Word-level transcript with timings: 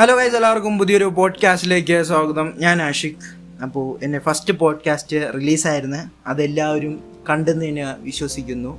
Hello 0.00 0.16
guys 0.16 0.34
എല്ലാവർക്കും 0.34 0.78
പുതിയൊരു 0.78 1.04
പോഡ്കാസ്റ്റിലേക്ക് 1.04 2.02
സ്വാഗതം. 2.02 2.52
ഞാൻ 2.56 2.82
ആഷിഖ്. 2.82 3.14
അപ്പോൾ 3.62 4.04
എന്റെ 4.04 4.18
ഫസ്റ്റ് 4.18 4.52
പോഡ്കാസ്റ്റ് 4.54 5.34
റിലീസായിരുന്നു 5.34 5.96
അതെല്ലാവരും 6.26 7.00
കണ്ടെന്ന് 7.30 7.64
ഞാൻ 7.64 7.96
വിശ്വസിക്കുന്നു. 8.02 8.78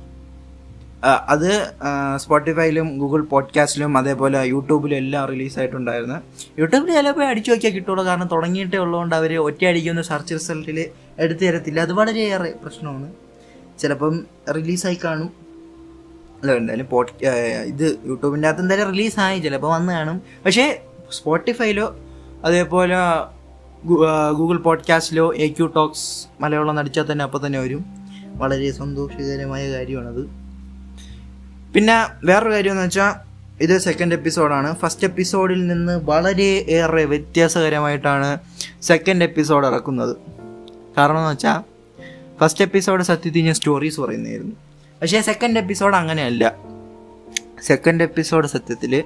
അത് 1.04 1.70
സ്പോട്ടിഫൈയിലും 2.16 2.98
ഗൂഗിൾ 2.98 3.22
പോഡ്കാസ്റ്റിലും 3.22 3.98
അതേപോലെ 3.98 4.44
യൂട്യൂബിലും 4.44 4.96
എല്ലാം 4.96 5.28
റിലീസായിട്ടുണ്ടായിരുന്നു 5.28 6.14
യൂട്യൂബിൽ 6.58 6.92
ചിലപ്പോൾ 6.92 7.24
അടിച്ചു 7.24 7.50
നോക്കിയാൽ 7.50 7.72
കിട്ടുള്ളൂ. 7.72 8.04
കാരണം 8.04 8.28
തുടങ്ങിയിട്ടേ 8.32 8.78
ഉള്ളതുകൊണ്ട് 8.78 9.14
അവർ 9.14 9.36
ഒറ്റയടിക്കൊന്ന് 9.36 10.02
സെർച്ച് 10.02 10.34
റിസൾട്ടിൽ 10.34 10.88
എടുത്തു 11.18 11.44
തരത്തില്ല. 11.44 11.80
അത് 11.80 11.92
വളരെയേറെ 11.92 12.54
പ്രശ്നമാണ്. 12.62 13.12
ചിലപ്പം 13.78 14.26
റിലീസായി 14.56 14.98
കാണും. 15.04 15.30
അല്ല 16.40 16.52
എന്തായാലും 16.52 16.86
പോഡ് 16.86 17.26
ഇത് 17.64 17.98
യൂട്യൂബിന്റെ 18.06 18.48
അകത്ത് 18.48 18.62
എന്തായാലും 18.62 18.90
റിലീസായി 18.92 19.40
ചിലപ്പോൾ 19.40 19.74
വന്ന് 19.74 19.92
കാണും. 19.92 20.22
പക്ഷേ 20.46 20.82
സ്പോട്ടിഫൈയിലോ 21.12 21.96
അതേപോലെ 22.44 22.96
ഗൂഗിൾ 24.32 24.56
പോഡ്കാസ്റ്റിലോ 24.56 25.34
എ 25.34 25.48
ക്യൂ 25.48 25.66
ടോക്സ് 25.66 26.26
മലയാളം 26.40 26.74
നടിച്ചാൽ 26.74 27.12
തന്നെ 27.12 27.22
അപ്പോൾ 27.22 27.46
തന്നെ 27.46 27.60
വരും. 27.60 27.84
വളരെ 28.34 28.70
സന്തോഷകരമായ 28.70 29.70
കാര്യമാണത്. 29.70 30.30
പിന്നെ 31.74 32.06
വേറൊരു 32.24 32.52
കാര്യം 32.52 32.70
എന്ന് 32.70 32.84
വെച്ചാൽ 32.84 33.30
ഇത് 33.60 33.78
സെക്കൻഡ് 33.78 34.14
എപ്പിസോഡാണ് 34.14 34.76
ഫസ്റ്റ് 34.76 35.06
എപ്പിസോഡിൽ 35.06 35.66
നിന്ന് 35.66 36.00
വളരെ 36.04 36.66
ഏറെ 36.68 37.04
വ്യത്യാസകരമായിട്ടാണ് 37.04 38.38
സെക്കൻഡ് 38.82 39.24
എപ്പിസോഡ് 39.24 39.66
ഇറക്കുന്നത്. 39.66 40.16
കാരണം 40.98 41.18
എന്ന് 41.18 41.30
വെച്ചാൽ 41.30 41.60
ഫസ്റ്റ് 42.40 42.64
എപ്പിസോഡ് 42.64 43.02
സത്യത്തിൽ 43.02 43.44
ഞാൻ 43.44 43.54
സ്റ്റോറീസ് 43.54 44.00
പറയുന്നതായിരുന്നു. 44.00 44.56
പക്ഷേ 45.02 45.22
സെക്കൻഡ് 45.22 45.58
എപ്പിസോഡ് 45.58 45.94
അങ്ങനെയല്ല. 45.94 46.54
സെക്കൻഡ് 47.62 48.02
എപ്പിസോഡ് 48.02 48.46
സത്യത്തിൽ 48.46 49.04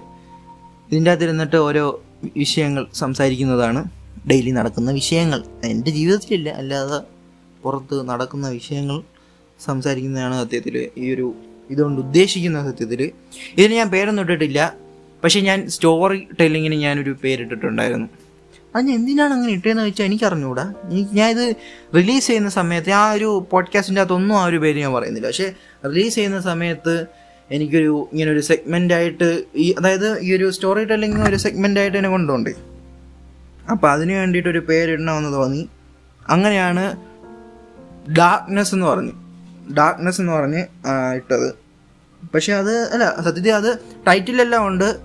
ഇതിന്റെ 0.94 1.10
അകത്ത് 1.10 1.24
ഇരുന്നിട്ട് 1.24 1.56
ഓരോ 1.56 2.02
വിഷയങ്ങൾ 2.36 2.86
സംസാരിക്കുന്നതാണ് 2.94 3.84
ഡെയിലി 4.30 4.50
നടക്കുന്ന 4.50 4.90
വിഷയങ്ങൾ. 4.90 5.44
എന്റെ 5.64 5.90
ജീവിതത്തിലില്ല. 5.90 6.48
അല്ലാതെ 6.48 7.00
പുറത്ത് 7.62 8.08
നടക്കുന്ന 8.08 8.48
വിഷയങ്ങൾ 8.48 9.02
സംസാരിക്കുന്നതാണ് 9.64 10.44
സത്യത്തിൽ 10.44 10.90
ഈ 10.98 11.14
ഒരു 11.14 11.34
ഇതുകൊണ്ട് 11.70 12.00
ഉദ്ദേശിക്കുന്ന 12.00 12.70
സത്യത്തിൽ 12.70 13.12
ഇതിന് 13.58 13.74
ഞാൻ 13.74 13.90
പേരൊന്നും 13.90 14.22
ഇട്ടിട്ടില്ല. 14.22 14.74
പക്ഷേ 15.24 15.40
ഞാൻ 15.40 15.68
സ്റ്റോറി 15.68 16.28
ടെല്ലിങ്ങിന് 16.40 16.74
ഞാനൊരു 16.74 17.16
പേരിട്ടിട്ടുണ്ടായിരുന്നു. 17.24 18.06
അത് 18.76 18.84
ഞാൻ 18.84 18.94
എന്തിനാണ് 18.94 19.32
അങ്ങനെ 19.32 19.52
ഇട്ടതെന്ന് 19.52 19.82
വെച്ചാൽ 19.82 20.04
എനിക്ക് 20.04 20.24
അറിഞ്ഞുകൂടാ 20.24 20.74
എനിക്ക് 20.84 21.10
ഞാൻ 21.10 21.30
ഇത് 21.30 21.56
റിലീസ് 21.96 22.26
ചെയ്യുന്ന 22.26 22.48
സമയത്ത് 22.48 22.90
ആ 22.90 23.12
ഒരു 23.12 23.46
പോഡ്കാസ്റ്റിന്റെ 23.50 24.00
അകത്തൊന്നും 24.00 24.36
ആ 24.36 24.44
ഒരു 24.44 24.56
പേര് 24.56 24.78
ഞാൻ 24.78 24.92
പറയുന്നില്ല. 24.92 25.26
പക്ഷേ 25.26 25.52
റിലീസ് 25.86 26.14
ചെയ്യുന്ന 26.14 26.40
സമയത്ത് 26.40 27.06
എനിക്കൊരു 27.50 28.08
ഇങ്ങനെ 28.12 28.30
ഒരു 28.30 28.40
സെഗ്മെന്റ് 28.40 28.94
ആയിട്ട് 28.94 29.44
ഈ 29.56 29.74
അതായത് 29.78 30.18
ഈ 30.18 30.36
ഒരു 30.36 30.50
സ്റ്റോറി 30.50 30.84
ടെല്ലിങ് 30.84 31.28
ഒരു 31.28 31.36
സെഗ്മെന്റ് 31.36 31.80
ആയിട്ട് 31.80 31.96
എന്നെ 31.96 32.10
കൊണ്ടുണ്ട് 32.10 32.50
അപ്പോൾ 33.70 33.90
അതിന് 33.90 34.12
വേണ്ടിയിട്ടൊരു 34.12 34.58
പേരിടണമെന്ന് 34.58 35.32
തോന്നി. 35.32 35.68
അങ്ങനെയാണ് 36.28 36.84
ഡാർക്ക്നെസ് 38.16 38.74
എന്ന് 38.74 38.86
പറഞ്ഞ് 38.86 39.12
ഡാർക്ക്നെസ് 39.74 40.20
എന്ന് 40.20 40.32
പറഞ്ഞ് 40.32 40.62
ഇട്ടത്. 41.16 41.54
പക്ഷെ 42.34 42.52
അത് 42.52 42.92
അല്ല 42.92 43.22
സത്യത്തിൽ 43.22 43.52
അത് 43.52 43.78
ടൈറ്റിലെല്ലാം 44.06 44.66
ഉണ്ട്. 44.66 44.96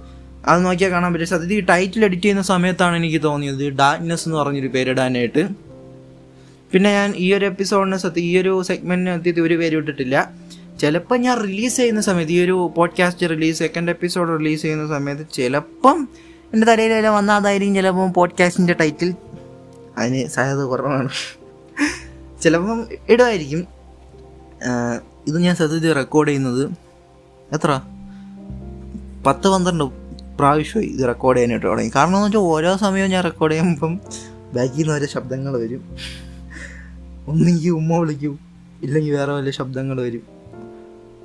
അത് 0.48 0.66
നോക്കിയാൽ 0.66 0.92
കാണാൻ 0.92 1.14
പറ്റും. 1.14 1.28
സത്യത്തിൽ 1.28 1.56
ഈ 1.56 1.60
ടൈറ്റിൽ 1.60 2.06
എഡിറ്റ് 2.06 2.24
ചെയ്യുന്ന 2.24 2.42
സമയത്താണ് 2.42 2.96
എനിക്ക് 2.98 3.24
തോന്നിയത് 3.24 3.70
ഡാർക്ക്നെസ് 3.70 4.28
എന്ന് 4.28 4.38
പറഞ്ഞൊരു 4.38 4.68
പേരിടാനായിട്ട്. 4.68 5.48
പിന്നെ 6.72 6.94
ഞാൻ 6.94 7.14
ഈ 7.18 7.34
ഒരു 7.34 7.46
എപ്പിസോഡിന് 7.46 7.98
സത്യം 7.98 8.24
ഈ 8.24 8.38
ഒരു 8.42 8.64
സെഗ്മെന്റിന് 8.64 9.18
സത്യത്തിൽ 9.18 9.42
ഒരു 9.42 9.54
പേര് 9.54 9.76
ഇട്ടിട്ടില്ല. 9.76 10.32
ചിലപ്പോൾ 10.80 11.18
ഞാൻ 11.18 11.44
റിലീസ് 11.44 11.78
ചെയ്യുന്ന 11.78 12.02
സമയത്ത് 12.02 12.32
ഈ 12.32 12.44
ഒരു 12.44 12.72
podcast 12.78 13.30
release 13.30 13.60
second 13.60 13.90
episode 13.90 14.40
release 14.40 14.62
ചെയ്യുന്ന 14.62 14.88
സമയത്ത് 14.88 15.28
ചിലപ്പം 15.34 16.08
എന്റെ 16.54 16.68
തലയിലെല്ലാം 16.68 17.14
വന്ന 17.14 17.32
അതായിരിക്കും 17.32 17.76
ചിലപ്പം 17.76 18.14
പോഡ്കാസ്റ്റിന്റെ 18.14 18.74
ടൈറ്റിൽ 18.74 19.16
അതിന് 19.98 20.28
സാധ്യത 20.28 20.62
കുറവാണ്. 20.62 21.10
ചിലപ്പം 22.42 22.88
ഇടുമായിരിക്കും. 23.10 23.68
ഇത് 25.28 25.40
ഞാൻ 25.40 25.56
സത്യത്തിൽ 25.56 25.94
റെക്കോർഡ് 25.94 26.28
ചെയ്യുന്നത് 26.28 26.70
എത്ര? 27.54 27.82
പത്ത് 29.26 29.48
പന്ത്രണ്ട് 29.48 29.84
പ്രാവശ്യം 30.38 30.84
ഇത് 30.84 31.08
റെക്കോർഡ് 31.08 31.38
ചെയ്യാനായിട്ട് 31.38 31.68
തുടങ്ങി. 31.68 31.92
കാരണം 31.96 32.16
എന്ന് 32.16 32.26
വെച്ചാൽ 32.26 32.40
ഓരോ 32.40 32.78
സമയവും 32.78 33.10
ഞാൻ 33.10 33.24
റെക്കോർഡ് 33.24 33.54
ചെയ്യുമ്പം 33.54 34.02
ബാക്കിൽ 34.54 34.78
നിന്ന് 34.78 34.94
ഓരോ 34.94 35.06
ശബ്ദങ്ങൾ 35.06 35.58
വരും. 35.58 35.98
ഒന്നെങ്കിൽ 37.28 37.70
ഉമ്മ 37.70 37.98
വിളിക്കും 37.98 38.40
ഇല്ലെങ്കിൽ 38.84 39.16
വേറെ 39.16 39.32
വല്ല 39.32 39.50
ശബ്ദങ്ങൾ 39.50 40.02
വരും. 40.02 40.39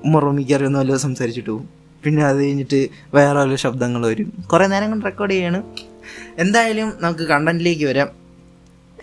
ഉമ്മ 0.04 0.18
റൂമിക്ക് 0.18 0.54
അറിയുന്ന 0.54 0.78
വല്ല 0.78 0.96
സംസാരിച്ചിട്ട് 0.96 1.50
പോകും 1.50 1.68
പിന്നെ 2.04 2.24
അത് 2.24 2.36
കഴിഞ്ഞിട്ട് 2.36 2.88
വേറെ 3.14 3.38
വല്ല 3.38 3.54
ശബ്ദങ്ങൾ 3.54 4.06
വരും. 4.06 4.44
കുറേ 4.52 4.66
നേരം 4.66 4.88
കൊണ്ട് 4.88 5.04
റെക്കോർഡ് 5.04 5.32
ചെയ്യാണ്. 5.32 5.62
എന്തായാലും 6.38 6.92
നമുക്ക് 7.00 7.20
കണ്ടന്റിലേക്ക് 7.20 7.84
വരാം. 7.84 8.08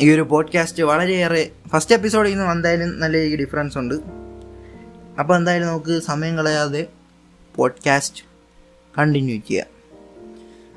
ഈ 0.02 0.12
ഒരു 0.12 0.22
പോഡ്കാസ്റ്റ് 0.22 0.84
വളരെയേറെ 0.84 1.52
ഫസ്റ്റ് 1.68 1.96
എപ്പിസോഡിൽ 1.96 2.30
നിന്ന് 2.30 2.52
എന്തായാലും 2.52 3.00
നല്ല 3.00 3.18
രീതിക്ക് 3.18 3.38
ഡിഫറൻസ് 3.38 3.78
ഉണ്ട്. 3.78 3.96
അപ്പോൾ 5.20 5.38
എന്തായാലും 5.38 5.68
നമുക്ക് 5.68 6.00
സമയം 6.00 6.38
കളയാതെ 6.38 6.88
പോഡ്കാസ്റ്റ് 7.56 8.24
കണ്ടിന്യൂ 8.98 9.40
ചെയ്യാം. 9.40 9.68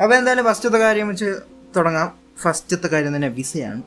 അപ്പോൾ 0.02 0.14
എന്തായാലും 0.14 0.44
ഫസ്റ്റത്തെ 0.44 0.78
കാര്യം 0.78 1.08
വെച്ച് 1.08 1.34
തുടങ്ങാം. 1.76 2.12
ഫസ്റ്റത്തെ 2.42 2.86
കാര്യം 2.86 3.16
തന്നെ 3.16 3.28
വിസയാണ്. 3.28 3.82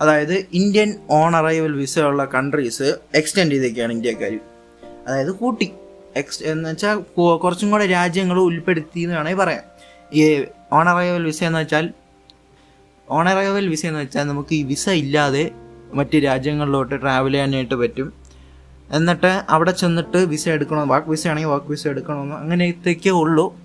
അതായത് 0.00 0.46
ഇന്ത്യൻ 0.52 0.94
ഓൺ 1.10 1.36
അറൈവൽ 1.36 1.72
വിസയുള്ള 1.72 2.24
കൺട്രീസ് 2.24 2.96
എക്സ്റ്റെൻഡ് 3.14 3.52
ചെയ്തേക്കാണ് 3.52 3.92
ഇന്ത്യക്കാർ 3.92 4.40
അതായത് 5.08 5.30
കൂട്ടി. 5.30 5.70
എക്സ് 6.16 6.42
എന്ന് 6.42 6.70
വെച്ചാൽ 6.70 6.94
കുറച്ചും 7.36 7.70
കൂടെ 7.70 7.86
രാജ്യങ്ങൾ 7.86 8.38
ഉൾപ്പെടുത്തി 8.38 9.00
എന്ന് 9.00 9.14
വേണമെങ്കിൽ 9.14 9.42
പറയാം. 9.42 9.62
ഈ 10.12 10.44
ഓൺ 10.72 10.88
അറൈവൽ 10.88 11.24
വിസ 11.24 11.44
എന്ന് 11.44 11.58
വെച്ചാൽ 11.58 11.90
ഓൺ 13.10 13.28
അറൈവൽ 13.28 13.68
വിസ 13.68 13.86
എന്ന് 13.86 14.00
വെച്ചാൽ 14.00 14.24
നമുക്ക് 14.24 14.54
ഈ 14.54 14.62
വിസ 14.62 14.88
ഇല്ലാതെ 14.88 15.50
മറ്റ് 15.94 16.16
രാജ്യങ്ങളിലോട്ട് 16.24 17.00
ട്രാവൽ 17.00 17.32
ചെയ്യാനായിട്ട് 17.32 17.74
പറ്റും. 17.74 18.12
എന്നിട്ട് 18.92 19.42
അവിടെ 19.48 19.70
ചെന്നിട്ട് 19.70 20.16
വിസ 20.16 20.48
എടുക്കണോ 20.48 20.84
വാക്ക് 20.84 21.08
വിസ 21.08 21.26
ആണെങ്കിൽ 21.26 21.48
വാക്ക് 21.48 21.66
വിസ 21.66 21.88
എടുക്കണമെന്ന് 21.88 22.36
അങ്ങനത്തേക്കേ 22.36 23.10
ഉള്ളൂ. 23.10 23.56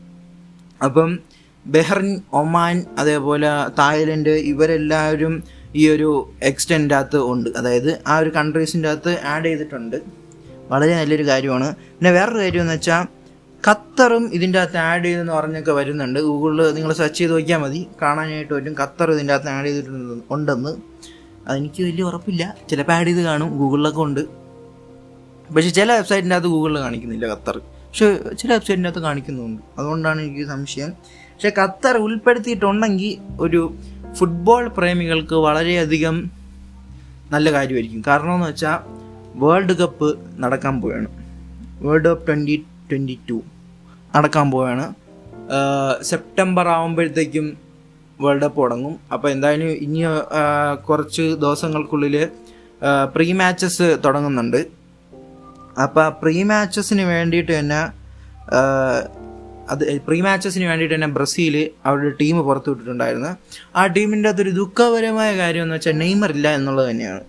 അപ്പം 0.86 1.20
ബെഹ്റിൻ 1.66 2.22
ഒമാൻ 2.34 2.86
അതേപോലെ 2.98 3.48
തായ്ലൻഡ് 3.80 4.30
ഇവരെല്ലാവരും 4.30 5.44
ഈ 5.76 5.90
ഒരു 5.90 6.34
എക്സ്റ്റെൻഡ് 6.44 6.94
അകത്ത് 6.94 7.18
ഉണ്ട്. 7.18 7.50
അതായത് 7.50 8.02
ആ 8.08 8.18
ഒരു 8.18 8.30
കൺട്രീസിന്റെ 8.30 8.90
അകത്ത് 8.90 9.22
ആഡ് 9.26 9.46
ചെയ്തിട്ടുണ്ട്. 9.46 10.23
വളരെ 10.70 10.96
നല്ലൊരു 10.96 11.28
കാര്യമാണ്. 11.28 11.76
പിന്നെ 11.76 12.12
വേറൊരു 12.12 12.38
കാര്യം 12.38 12.62
എന്ന് 12.62 12.74
വെച്ചാൽ 12.74 13.06
ഖത്തറും 13.68 14.30
ഇതിന്റെ 14.34 14.60
അകത്ത് 14.60 14.78
ആഡ് 14.78 15.06
ചെയ്തെന്ന് 15.06 15.34
പറഞ്ഞൊക്കെ 15.34 15.72
വരുന്നുണ്ട്. 15.72 16.20
ഗൂഗിളിൽ 16.20 16.74
നിങ്ങൾ 16.74 16.94
സെർച്ച് 16.94 17.18
ചെയ്ത് 17.18 17.34
നോക്കിയാൽ 17.34 17.60
മതി. 17.60 17.88
കാണാനായിട്ട് 18.02 18.54
പറ്റും. 18.54 18.76
ഖത്തർ 18.80 19.12
ഇതിന്റെ 19.12 19.34
അകത്ത് 19.34 19.50
ആഡ് 19.50 19.66
ചെയ്തിട്ടുണ്ട് 19.66 20.24
ഉണ്ടെന്ന്. 20.32 20.76
അതെനിക്ക് 21.48 21.84
വലിയ 21.84 22.04
ഉറപ്പില്ല. 22.04 22.56
ചിലപ്പോൾ 22.70 22.94
ആഡ് 22.94 23.08
ചെയ്ത് 23.08 23.22
കാണും. 23.22 23.58
ഗൂഗിളിലൊക്കെ 23.58 24.02
ഉണ്ട്. 24.02 24.44
പക്ഷേ 25.54 25.70
ചില 25.70 25.94
വെബ്സൈറ്റിന്റെ 25.94 26.36
അകത്ത് 26.36 26.50
ഗൂഗിളിൽ 26.50 26.80
കാണിക്കുന്നില്ല 26.80 27.26
ഖത്തർ. 27.26 27.58
പക്ഷെ 27.58 28.18
ചില 28.40 28.54
വെബ്സൈറ്റിന്റെ 28.54 28.90
അകത്ത് 28.90 29.04
കാണിക്കുന്നുണ്ട്. 29.04 29.62
അതുകൊണ്ടാണ് 29.78 30.22
എനിക്ക് 30.22 30.48
സംശയം. 30.48 30.90
പക്ഷേ 30.90 31.52
ഖത്തർ 31.62 31.98
ഉൾപ്പെടുത്തിയിട്ടുണ്ടെങ്കിൽ 31.98 33.18
ഒരു 33.40 33.76
ഫുട്ബോൾ 34.14 34.68
പ്രേമികൾക്ക് 34.68 35.34
വളരെയധികം 35.34 36.32
നല്ല 37.32 37.52
കാര്യമായിരിക്കും. 37.52 38.04
കാരണം 38.08 38.36
എന്ന് 38.36 38.48
വെച്ചാൽ 38.48 39.03
വേൾഡ് 39.42 39.74
കപ്പ് 39.82 40.08
നടക്കാൻ 40.44 40.76
പോവുകയാണ് 40.82 41.10
world 41.86 42.08
cup 42.10 42.26
twenty 42.28 42.56
twenty 42.90 43.16
two 43.30 43.38
നടക്കാൻ 44.16 44.48
പോവുകയാണ് 44.52 44.86
സെപ്റ്റംബർ 46.10 46.68
ആകുമ്പോഴത്തേക്കും 46.76 47.48
വേൾഡ് 48.24 48.44
കപ്പ് 48.46 48.60
തുടങ്ങും. 48.64 48.94
അപ്പോൾ 49.14 49.30
എന്തായാലും 49.36 49.72
ഇനി 49.86 50.02
കുറച്ച് 50.88 51.26
ദിവസങ്ങൾക്കുള്ളിൽ 51.44 52.16
പ്രീ 53.16 53.28
മാച്ചസ് 53.42 53.88
തുടങ്ങുന്നുണ്ട്. 54.06 54.62
അപ്പോൾ 55.84 56.08
പ്രീ 56.22 56.38
മാച്ചസിന് 56.52 57.04
വേണ്ടിയിട്ട് 57.14 57.52
തന്നെ 57.60 57.82
അത് 59.74 59.84
പ്രീ 60.08 60.18
മാച്ചസിന് 60.22 60.66
വേണ്ടിയിട്ട് 60.70 60.96
തന്നെ 60.96 61.10
ബ്രസീൽ 61.18 61.56
അവരുടെ 61.88 62.12
ടീം 62.22 62.38
പുറത്തു 62.48 62.70
വിട്ടിട്ടുണ്ടായിരുന്നു 62.72 63.32
ആ 63.80 63.84
ടീമിന്റെ 63.98 64.30
അകത്തൊരു 64.30 64.52
ദുഃഖപരമായ 64.62 65.30
കാര്യം 65.38 65.64
എന്ന് 65.66 65.76
വെച്ചാൽ 65.78 65.96
നെയ്മർ 66.04 66.32
ഇല്ല 66.38 66.48
എന്നുള്ളത് 66.60 66.90
തന്നെയാണ്. 66.90 67.24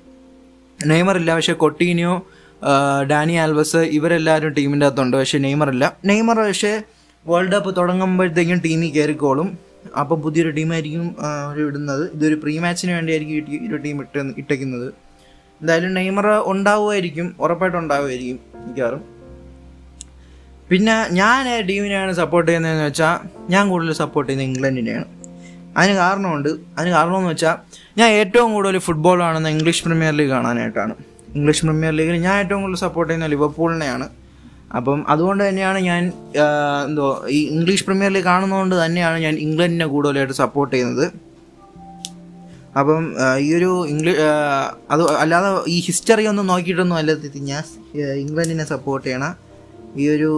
നെയ്മർ 0.86 1.16
ഇല്ല. 1.16 1.34
പക്ഷേ 1.34 1.52
കൊട്ടീനിയോ 1.52 2.26
ഡാനി 3.10 3.32
ആൽവസ് 3.32 3.76
ഇവരെല്ലാവരും 3.76 4.52
ടീമിന്റെ 4.52 4.86
അകത്തുണ്ട്. 4.86 5.16
പക്ഷേ 5.16 5.38
നെയ്മർ 5.38 5.70
ഇല്ല. 5.70 5.96
നെയ്മർ 6.04 6.38
പക്ഷേ 6.38 6.82
വേൾഡ് 7.26 7.52
കപ്പ് 7.52 7.76
തുടങ്ങുമ്പോഴത്തേക്കും 7.76 8.58
ടീമിൽ 8.58 8.90
കയറിക്കോളും. 8.90 9.58
അപ്പം 10.00 10.22
പുതിയൊരു 10.22 10.50
ടീമായിരിക്കും 10.50 11.16
അവർ 11.44 11.66
ഇടുന്നത്. 11.66 12.12
ഇതൊരു 12.14 12.34
പ്രീ 12.34 12.58
മാച്ചിന് 12.58 12.92
വേണ്ടിയായിരിക്കും 12.92 13.68
ഒരു 13.68 13.76
ടീം 13.76 14.00
ഇട്ട് 14.00 14.18
ഇട്ടേക്കുന്നത്. 14.38 14.88
എന്തായാലും 15.60 15.94
നെയ്മർ 15.94 16.26
ഉണ്ടാവുമായിരിക്കും. 16.26 17.36
ഉറപ്പായിട്ട് 17.40 17.76
ഉണ്ടാവുമായിരിക്കും 17.76 18.38
മിക്കവാറും. 18.66 19.02
പിന്നെ 20.68 21.06
ഞാൻ 21.10 21.66
ടീമിനെയാണ് 21.66 22.12
സപ്പോർട്ട് 22.12 22.48
ചെയ്യുന്നതെന്ന് 22.48 22.84
വെച്ചാൽ 22.84 23.18
ഞാൻ 23.50 23.68
കൂടുതൽ 23.68 23.92
സപ്പോർട്ട് 23.92 24.32
ചെയ്യുന്നത് 24.32 24.56
ഇംഗ്ലണ്ടിനെയാണ്. 24.56 25.23
അതിന് 25.78 25.94
കാരണമുണ്ട്. 26.02 26.50
അതിന് 26.76 26.90
കാരണമെന്ന് 26.96 27.30
വെച്ചാൽ 27.32 27.56
ഞാൻ 28.00 28.08
ഏറ്റവും 28.20 28.50
കൂടുതൽ 28.56 28.76
ഫുട്ബോൾ 28.88 29.18
കാണുന്ന 29.26 29.48
ഇംഗ്ലീഷ് 29.56 29.82
പ്രീമിയർ 29.84 30.12
ലീഗ് 30.18 30.32
കാണാനായിട്ടാണ്. 30.34 30.94
ഇംഗ്ലീഷ് 31.36 31.62
പ്രീമിയർ 31.66 31.94
ലീഗിൽ 31.98 32.16
ഞാൻ 32.26 32.36
ഏറ്റവും 32.42 32.60
കൂടുതൽ 32.64 32.80
സപ്പോർട്ട് 32.86 33.10
ചെയ്യുന്ന 33.10 33.30
ലിവർപൂളിനെയാണ്. 33.34 34.06
അപ്പം 34.78 35.00
അതുകൊണ്ട് 35.12 35.42
തന്നെയാണ് 35.48 35.78
ഞാൻ 35.88 36.02
എന്തോ 36.86 37.04
ഈ 37.36 37.40
ഇംഗ്ലീഷ് 37.56 37.84
പ്രീമിയർ 37.86 38.10
ലീഗ് 38.14 38.26
കാണുന്നതുകൊണ്ട് 38.30 38.74
തന്നെയാണ് 38.84 39.18
ഞാൻ 39.26 39.34
ഇംഗ്ലണ്ടിനെ 39.44 39.86
കൂടുതലായിട്ട് 39.94 40.36
സപ്പോർട്ട് 40.42 40.72
ചെയ്യുന്നത്. 40.74 41.06
അപ്പം 42.80 43.02
ഈ 43.46 43.48
ഒരു 43.58 43.70
ഇംഗ്ലീഷ് 43.92 44.22
അത് 44.94 45.02
അല്ലാതെ 45.22 45.50
ഈ 45.74 45.76
ഹിസ്റ്ററി 45.86 46.24
ഒന്നും 46.30 46.46
നോക്കിയിട്ടൊന്നും 46.52 46.96
അല്ല 47.00 47.12
ഞാൻ 47.52 47.62
ഇംഗ്ലണ്ടിനെ 48.24 48.66
സപ്പോർട്ട് 48.74 49.06
ചെയ്യണ 49.06 49.26
ഈ 50.02 50.06
ഒരു 50.16 50.30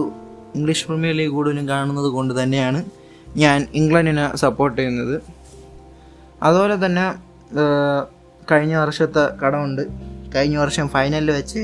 ഇംഗ്ലീഷ് 0.57 0.85
പ്രീമിയർ 0.87 1.15
ലീഗ് 1.19 1.33
കൂടുതലും 1.37 1.65
കാണുന്നത് 1.73 2.09
കൊണ്ട് 2.17 2.33
തന്നെയാണ് 2.41 2.81
ഞാൻ 3.37 3.67
ഇംഗ്ലണ്ടിനെ 3.73 4.35
സപ്പോർട്ട് 4.35 4.77
ചെയ്യുന്നത്. 4.81 5.21
അതുപോലെ 6.43 6.85
തന്നെ 6.85 7.05
കഴിഞ്ഞ 8.51 8.75
വർഷത്തെ 8.75 9.35
കടമുണ്ട്. 9.39 9.81
കഴിഞ്ഞ 10.35 10.57
വർഷം 10.57 10.87
ഫൈനലിൽ 10.89 11.31
വെച്ച് 11.31 11.59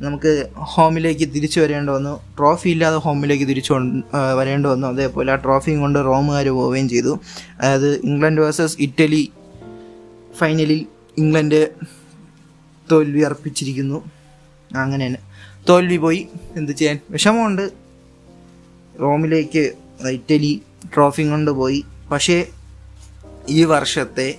നമുക്ക് 0.00 0.46
ഹോമിലേക്ക് 0.54 1.28
തിരിച്ചു 1.34 1.60
വരേണ്ടി 1.60 1.92
വന്നു. 1.92 2.20
ട്രോഫി 2.38 2.68
ഇല്ലാതെ 2.68 2.96
ഹോമിലേക്ക് 2.96 3.44
തിരിച്ചു 3.48 3.72
വരേണ്ടി 4.38 4.68
വന്നു. 4.68 4.86
അതേപോലെ 4.88 5.32
ആ 5.32 5.34
ട്രോഫിയും 5.34 5.80
കൊണ്ട് 5.80 5.98
റോമുകാർ 5.98 6.48
പോവുകയും 6.48 6.88
ചെയ്തു. 6.88 7.18
അതായത് 7.60 7.90
ഇംഗ്ലണ്ട് 8.04 8.40
വേഴ്സസ് 8.40 8.76
ഇറ്റലി 8.80 9.32
ഫൈനലിൽ 10.36 10.86
ഇംഗ്ലണ്ട് 11.18 11.70
തോൽവി 12.92 13.20
അർപ്പിച്ചിരിക്കുന്നു. 13.20 14.04
അങ്ങനെ 14.76 15.06
തന്നെ 15.06 15.20
തോൽവി 15.68 15.96
പോയി. 15.96 16.28
എന്ത് 16.56 16.72
ചെയ്യാൻ? 16.72 16.98
വിഷമമുണ്ട്. 17.10 17.70
റോമിലേക്ക് 19.00 19.72
ഇറ്റലി 20.08 20.62
ട്രോഫി 20.94 21.22
കൊണ്ട് 21.22 21.50
പോയി. 21.50 21.84
പക്ഷേ 22.12 22.48
ഈ 23.48 23.64
വർഷത്തെ 23.64 24.38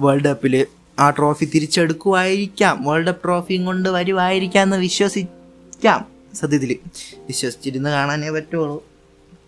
വേൾഡ് 0.00 0.24
കപ്പിൽ 0.24 0.66
ആ 0.98 1.10
ട്രോഫി 1.10 1.44
തിരിച്ചെടുക്കുമായിരിക്കാം 1.44 2.84
വേൾഡ് 2.84 3.06
കപ്പ് 3.06 3.24
ട്രോഫിയും 3.24 3.64
കൊണ്ട് 3.64 3.88
വരുമായിരിക്കാം 3.88 4.62
എന്ന് 4.62 4.76
വിശ്വസിക്കാം. 4.76 6.04
സത്യത്തിൽ 6.34 6.78
വിശ്വസിച്ചിരുന്ന് 7.18 7.90
കാണാനേ 7.90 8.30
പറ്റുള്ളൂ. 8.30 8.84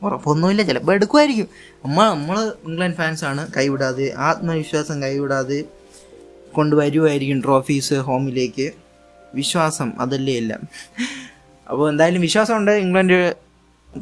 ഉറപ്പൊന്നുമില്ല. 0.02 0.62
ചിലപ്പോൾ 0.62 0.92
എടുക്കുമായിരിക്കും 0.92 1.48
നമ്മൾ 1.84 2.10
നമ്മൾ 2.10 2.52
ഇംഗ്ലണ്ട് 2.64 2.96
ഫാൻസാണ് 2.96 3.48
കൈവിടാതെ 3.56 4.14
ആത്മവിശ്വാസം 4.16 5.02
കൈവിടാതെ 5.02 5.64
കൊണ്ടുവരുമായിരിക്കും 6.52 7.40
ട്രോഫീസ് 7.40 7.94
ഹോമിലേക്ക് 7.94 8.72
വിശ്വാസം 9.34 9.92
അതല്ലേ 10.00 10.36
എല്ലാം? 10.36 10.60
അപ്പോൾ 11.70 11.90
എന്തായാലും 11.90 12.22
വിശ്വാസമുണ്ട്. 12.22 12.70
ഇംഗ്ലണ്ട് 12.70 13.36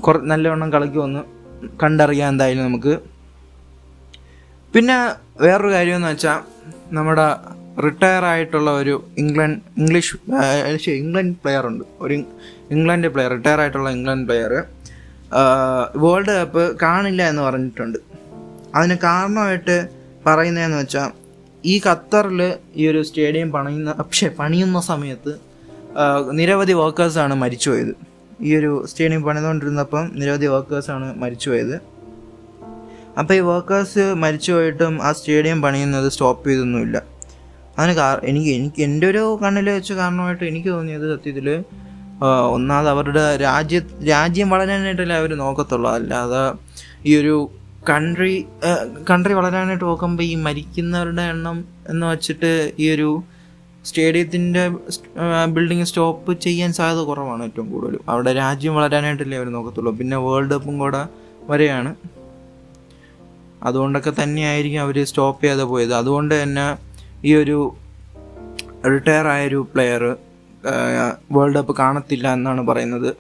കുറ 0.01 0.19
നല്ലവണ്ണം 0.19 0.73
കളിക്കുമെന്ന്. 0.73 1.42
കണ്ടറിയാം 1.83 2.29
എന്തായാലും 2.29 2.65
നമുക്ക്. 2.65 2.99
പിന്നെ 4.75 5.13
വേറൊരു 5.43 5.73
കാര്യം 5.73 5.97
എന്ന് 5.97 6.09
വെച്ചാൽ 6.09 6.41
നമ്മുടെ 6.95 7.37
റിട്ടയർ 7.81 8.25
ആയിട്ടുള്ള 8.25 8.71
ഒരു 8.71 9.05
ഇംഗ്ലണ്ട് 9.19 9.81
ഇംഗ്ലീഷ് 9.81 10.17
ഇംഗ്ലണ്ട് 10.91 11.39
പ്ലെയർ 11.39 11.67
ഉണ്ട്. 11.67 11.85
ഒരു 12.01 12.15
ഇംഗ്- 12.15 12.27
ഇംഗ്ലണ്ട് 12.71 13.09
പ്ലെയർ 13.09 13.31
റിട്ടയർ 13.31 13.61
ആയിട്ടുള്ള 13.61 13.91
ഇംഗ്ലണ്ട് 13.91 14.27
പ്ലെയർ 14.27 14.63
വേൾഡ് 15.97 16.41
കപ്പ് 16.41 16.81
കാണില്ല 16.81 17.29
എന്ന് 17.29 17.43
പറഞ്ഞിട്ടുണ്ട്. 17.43 17.99
അതിന് 18.75 18.95
കാരണമായിട്ട് 18.95 19.89
പറയുന്നതെന്ന് 20.27 20.79
വെച്ചാൽ 20.79 21.11
ഈ 21.65 21.81
ഖത്തറിൽ 21.87 22.55
ഈ 22.75 22.89
ഒരു 22.89 23.03
സ്റ്റേഡിയം 23.03 23.53
പണിയുന്ന 23.53 23.93
പക്ഷേ 23.93 24.29
പണിയുന്ന 24.29 24.81
സമയത്ത് 24.81 25.35
നിരവധി 26.31 26.73
വർക്കേഴ്സാണ് 26.73 27.35
മരിച്ചുപോയത്. 27.35 28.12
ഈ 28.47 28.51
ഒരു 28.59 28.71
സ്റ്റേഡിയം 28.91 29.23
പണിതുകൊണ്ടിരുന്നപ്പം 29.27 30.05
നിരവധി 30.21 30.49
വർക്കേഴ്സാണ് 30.55 31.07
മരിച്ചുപോയത്. 31.23 31.77
അപ്പോൾ 33.19 33.35
ഈ 33.39 33.41
വർക്കേഴ്സ് 33.51 34.05
മരിച്ചുപോയിട്ടും 34.25 34.95
ആ 35.07 35.09
സ്റ്റേഡിയം 35.19 35.59
പണിയുന്നത് 35.65 36.09
സ്റ്റോപ്പ് 36.15 36.45
ചെയ്തൊന്നുമില്ല. 36.49 36.97
അതിന് 37.79 37.95
എനിക്ക് 38.31 38.51
എനിക്ക് 38.59 38.81
എന്റെ 38.87 39.07
ഒരു 39.13 39.23
കണ്ണിൽ 39.43 39.69
വെച്ച് 39.77 39.93
കാരണമായിട്ട് 40.01 40.45
എനിക്ക് 40.51 40.69
തോന്നിയത് 40.69 41.07
സത്യത്തിൽ 41.13 41.49
ഒന്നാമത് 42.55 42.89
അവരുടെ 42.93 43.25
രാജ്യ 43.43 43.79
രാജ്യം 44.11 44.49
വളരാനായിട്ടല്ലേ 44.55 45.17
അവർ 45.21 45.33
നോക്കത്തുള്ളൂ. 45.45 45.89
അല്ലാതെ 45.99 46.43
ഈ 47.09 47.13
ഒരു 47.21 47.37
കൺട്രി 47.91 48.35
കൺട്രി 49.11 49.33
വളരാനായിട്ട് 49.39 49.85
നോക്കുമ്പോൾ 49.85 50.27
ഈ 50.33 50.35
മരിക്കുന്നവരുടെ 50.47 51.25
എണ്ണം 51.35 51.57
എന്ന് 51.91 52.05
വെച്ചിട്ട് 52.07 52.53
ഈ 52.79 52.87
ഒരു 52.95 53.09
സ്റ്റേഡിയത്തിന്റെ 53.85 54.69
ബിൽഡിംഗ് 55.53 55.85
സ്റ്റോപ്പ് 55.85 56.41
ചെയ്യാൻ 56.41 56.73
സാധ്യത 56.73 57.05
കുറവാണ് 57.05 57.45
ഏറ്റവും 57.45 57.71
കൂടുതലും. 57.71 58.01
അവിടെ 58.09 58.33
രാജ്യം 58.33 58.75
വളരാനായിട്ടല്ലേ 58.75 59.39
അവർ 59.39 59.49
നോക്കത്തുള്ളൂ. 59.53 59.93
പിന്നെ 59.97 60.17
വേൾഡ് 60.17 60.51
കപ്പും 60.51 60.79
കൂടെ 60.79 61.07
വരെയാണ്. 61.43 61.95
അതുകൊണ്ടൊക്കെ 63.63 64.13
തന്നെയായിരിക്കും 64.23 64.81
അവർ 64.81 65.05
സ്റ്റോപ്പ് 65.05 65.43
ചെയ്യാതെ 65.43 65.65
പോയത്. 65.65 65.95
അതുകൊണ്ട് 65.95 66.43
തന്നെ 66.43 66.67
ഈ 67.25 67.35
ഒരു 67.35 67.75
റിട്ടയർ 68.87 69.27
ആയൊരു 69.27 69.67
പ്ലെയർ 69.75 70.17
വേൾഡ് 71.33 71.57
കപ്പ് 71.57 71.77
കാണത്തില്ല 71.77 72.33
എന്നാണ് 72.33 72.67
പറയുന്നത്. 72.67 73.17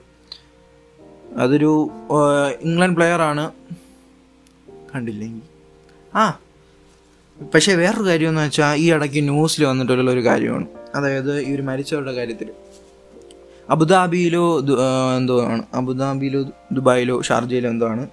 അതൊരു 1.36 1.90
ഇംഗ്ലണ്ട് 2.60 2.96
പ്ലെയർ 2.96 3.22
ആണ്. 3.22 3.52
കണ്ടില്ലെങ്കിൽ 4.94 5.46
ആ 6.18 6.38
പക്ഷേ 7.54 7.74
വേറൊരു 7.74 8.04
കാര്യം 8.04 8.28
എന്ന് 8.28 8.42
വെച്ചാൽ 8.42 8.76
ഈ 8.76 8.92
ഇടയ്ക്ക് 8.92 9.22
ന്യൂസിൽ 9.22 9.64
വന്നിട്ടുള്ള 9.64 10.10
ഒരു 10.10 10.24
കാര്യമാണ്. 10.24 10.66
അതായത് 10.94 11.40
ഇവർ 11.40 11.62
മരിച്ചവരുടെ 11.62 12.12
കാര്യത്തിൽ 12.12 12.50
അബുദാബിയിലോ 13.70 14.60
എന്തോ 15.16 15.44
ആണ്. 15.44 15.62
അബുദാബിയിലോ 15.74 16.42
ദുബായിലോ 16.72 17.22
ഷാർജയിലോ 17.22 17.70
എന്തോ 17.70 17.88
ആണ്. 17.88 18.06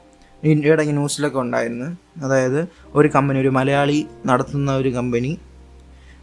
ഇടയ്ക്ക് 0.43 0.93
ന്യൂസിലൊക്കെ 0.93 1.39
ഉണ്ടായിരുന്നു. 1.39 1.97
അതായത് 2.25 2.67
ഒരു 2.93 3.07
കമ്പനി 3.07 3.39
ഒരു 3.39 3.47
മലയാളി 3.47 4.05
നടത്തുന്ന 4.25 4.75
ഒരു 4.75 4.89
കമ്പനി 4.89 5.37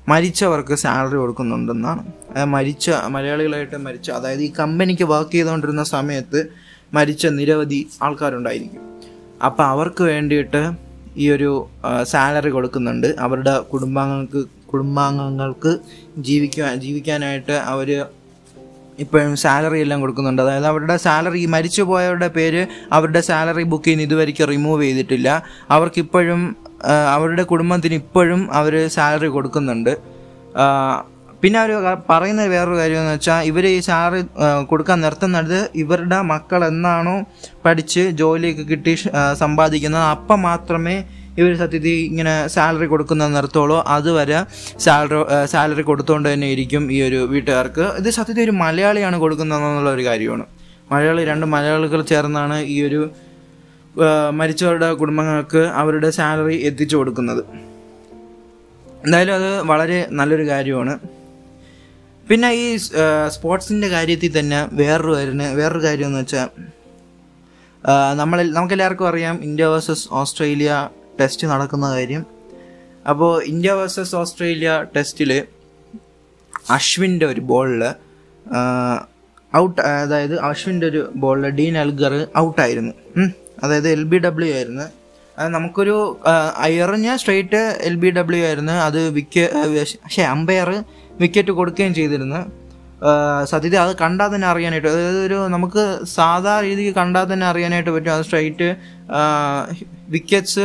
മരിച്ചവർക്ക് 0.09 0.75
സാലറി 0.75 1.17
കൊടുക്കുന്നുണ്ടെന്നാണ്. 1.17 2.13
മരിച്ച 2.45 2.91
മലയാളികളായിട്ട് 3.09 3.77
മരിച്ച 3.77 4.11
അതായത് 4.11 4.43
ഈ 4.43 4.53
കമ്പനിക്ക് 4.59 5.05
വർക്ക് 5.05 5.33
ചെയ്തുകൊണ്ടിരുന്ന 5.33 5.85
സമയത്ത് 5.85 6.47
മരിച്ച 6.95 7.27
നിരവധി 7.27 7.89
ആൾക്കാരുണ്ടായിരിക്കും. 8.03 8.83
അപ്പോൾ 9.45 9.63
അവർക്ക് 9.63 10.05
വേണ്ടിയിട്ട് 10.05 10.86
ഈ 11.17 11.25
ഒരു 11.37 11.51
സാലറി 12.13 12.51
കൊടുക്കുന്നുണ്ട്. 12.57 13.09
അവരുടെ 13.25 13.55
കുടുംബാംഗങ്ങൾക്ക് 13.73 14.43
കുടുംബാംഗങ്ങൾക്ക് 14.73 15.73
ജീവിക്കാൻ 16.29 16.81
ജീവിക്കാനായിട്ട് 16.85 17.57
അവർ 17.73 17.91
ഇപ്പോഴും 19.05 19.33
സാലറി 19.37 19.79
എല്ലാം 19.85 19.99
കൊടുക്കുന്നുണ്ട്. 20.01 20.43
അതായത് 20.43 20.67
അവരുടെ 20.67 20.97
സാലറി 21.07 21.41
മരിച്ചുപോയവരുടെ 21.55 22.29
പേര് 22.37 22.63
അവരുടെ 22.97 23.21
സാലറി 23.29 23.65
ബുക്കിൽ 23.73 23.91
നിന്ന് 23.91 24.05
ഇതുവരെയ്ക്ക് 24.09 24.45
റിമൂവ് 24.53 24.85
ചെയ്തിട്ടില്ല. 24.87 25.29
അവർക്കിപ്പോഴും 25.71 26.43
അവരുടെ 27.15 27.45
കുടുംബത്തിന് 27.51 27.97
ഇപ്പോഴും 28.03 28.41
അവർ 28.59 28.75
സാലറി 28.97 29.29
കൊടുക്കുന്നുണ്ട്. 29.37 29.93
പിന്നെ 31.43 31.59
അവർ 31.63 31.97
പറയുന്ന 32.11 32.43
വേറൊരു 32.53 32.77
കാര്യം 32.81 33.01
എന്ന് 33.03 33.13
വെച്ചാൽ 33.17 33.41
ഇവർ 33.51 33.65
ഈ 33.73 33.79
സാറ് 33.89 34.19
കൊടുക്കാൻ 34.71 34.99
നിർത്തുന്നത് 35.07 35.59
ഇവരുടെ 35.83 36.19
മക്കൾ 36.33 36.61
എന്നാണോ 36.71 37.17
പഠിച്ച് 37.65 38.03
ജോലിയൊക്കെ 38.21 38.65
കിട്ടി 38.71 38.95
സമ്പാദിക്കുന്നത്. 39.43 40.07
അപ്പം 40.15 40.41
മാത്രമേ 40.49 40.97
ഇവർ 41.41 41.51
സത്യത്തിൽ 41.63 41.97
ഇങ്ങനെ 42.11 42.35
സാലറി 42.55 42.87
കൊടുക്കുന്ന 42.93 43.25
നിർത്തോളൂ 43.37 43.79
അതുവരെ 43.95 44.39
സാലറി 44.85 45.19
സാലറി 45.53 45.83
കൊടുത്തുകൊണ്ട് 45.91 46.29
തന്നെ 46.33 46.49
ഇരിക്കും 46.55 46.85
ഈ 46.97 46.99
ഒരു 47.09 47.19
വീട്ടുകാർക്ക്. 47.33 47.85
ഇത് 48.01 48.09
സത്യത്തിൽ 48.19 48.45
ഒരു 48.49 48.55
മലയാളിയാണ് 48.63 49.17
കൊടുക്കുന്നതെന്നുള്ള 49.25 49.91
ഒരു 49.97 50.05
കാര്യമാണ്. 50.09 50.47
മലയാളി 50.93 51.23
രണ്ട് 51.31 51.47
മലയാളികൾ 51.55 52.03
ചേർന്നാണ് 52.13 52.59
ഈ 52.75 52.79
ഒരു 52.89 53.01
മരിച്ചവരുടെ 54.39 54.89
കുടുംബങ്ങൾക്ക് 55.01 55.63
അവരുടെ 55.83 56.09
സാലറി 56.19 56.57
എത്തിച്ചു 56.71 56.97
കൊടുക്കുന്നത്. 57.01 57.43
എന്തായാലും 59.05 59.35
അത് 59.39 59.51
വളരെ 59.71 60.01
നല്ലൊരു 60.19 60.47
കാര്യമാണ്. 60.53 60.95
പിന്നെ 62.29 62.49
ഈ 62.63 62.65
സ്പോർട്സിന്റെ 63.35 63.89
കാര്യത്തിൽ 63.89 64.33
തന്നെ 64.39 64.61
വേറൊരു 64.81 65.13
കാര്യം 65.17 65.43
വേറൊരു 65.59 65.83
കാര്യം 65.85 66.09
എന്ന് 66.11 66.21
വെച്ചാൽ 66.21 66.49
നമ്മൾ 68.21 68.39
നമുക്കെല്ലാവർക്കും 68.57 69.09
അറിയാം 69.11 69.37
ഇന്ത്യ 69.49 69.67
വേഴ്സസ് 69.73 70.07
ഓസ്ട്രേലിയ 70.21 70.71
ടെസ്റ്റ് 71.21 71.47
നടക്കുന്ന 71.53 71.87
കാര്യം. 71.97 72.23
അപ്പോൾ 73.11 73.31
ഇന്ത്യ 73.53 73.73
വേഴ്സസ് 73.81 74.15
ഓസ്ട്രേലിയ 74.21 74.71
ടെസ്റ്റിൽ 74.97 75.31
അശ്വിന്റെ 76.77 77.27
ഒരു 77.27 77.43
ബോളിൽ 77.51 77.83
ഔട്ട് 79.53 79.81
അതായത് 79.83 80.37
അശ്വിന്റെ 80.49 80.87
ഒരു 80.93 81.03
ബോളിൽ 81.25 81.47
ഡീൻ 81.61 81.75
അൽഗർ 81.85 82.15
ഔട്ടായിരുന്നു. 82.45 82.95
അതായത് 83.63 83.89
എൽ 83.97 84.05
ബി 84.13 84.19
ഡബ്ല്യു 84.27 84.51
ആയിരുന്നു. 84.57 84.87
അത് 85.39 85.49
നമുക്കൊരു 85.57 85.97
എറിഞ്ഞ 86.85 87.09
സ്ട്രെയിറ്റ് 87.23 87.63
എൽ 87.89 87.97
ബി 88.03 88.11
ഡബ്ല്യു 88.19 88.43
ആയിരുന്നു. 88.49 88.77
അത് 88.89 89.01
വിക്ക 89.19 89.47
പക്ഷേ 90.05 90.23
അമ്പയർ 90.35 90.71
വിക്കറ്റ് 91.21 91.53
കൊടുക്കുകയും 91.59 91.93
ചെയ്തിരുന്നു. 91.99 92.41
സത്യത്തിൽ 93.51 93.79
അത് 93.85 93.93
കണ്ടാൽ 94.03 94.29
തന്നെ 94.35 94.47
അറിയാനായിട്ട് 94.51 94.89
അതായത് 94.91 95.21
ഒരു 95.27 95.39
നമുക്ക് 95.55 95.83
സാധാ 96.17 96.55
രീതിക്ക് 96.67 96.93
കണ്ടാൽ 96.99 97.25
തന്നെ 97.33 97.47
അറിയാനായിട്ട് 97.47 97.91
പറ്റും. 97.97 98.13
അത് 98.15 98.23
സ്ട്രൈറ്റ് 98.29 98.69
വിക്കറ്റ്സ് 100.15 100.65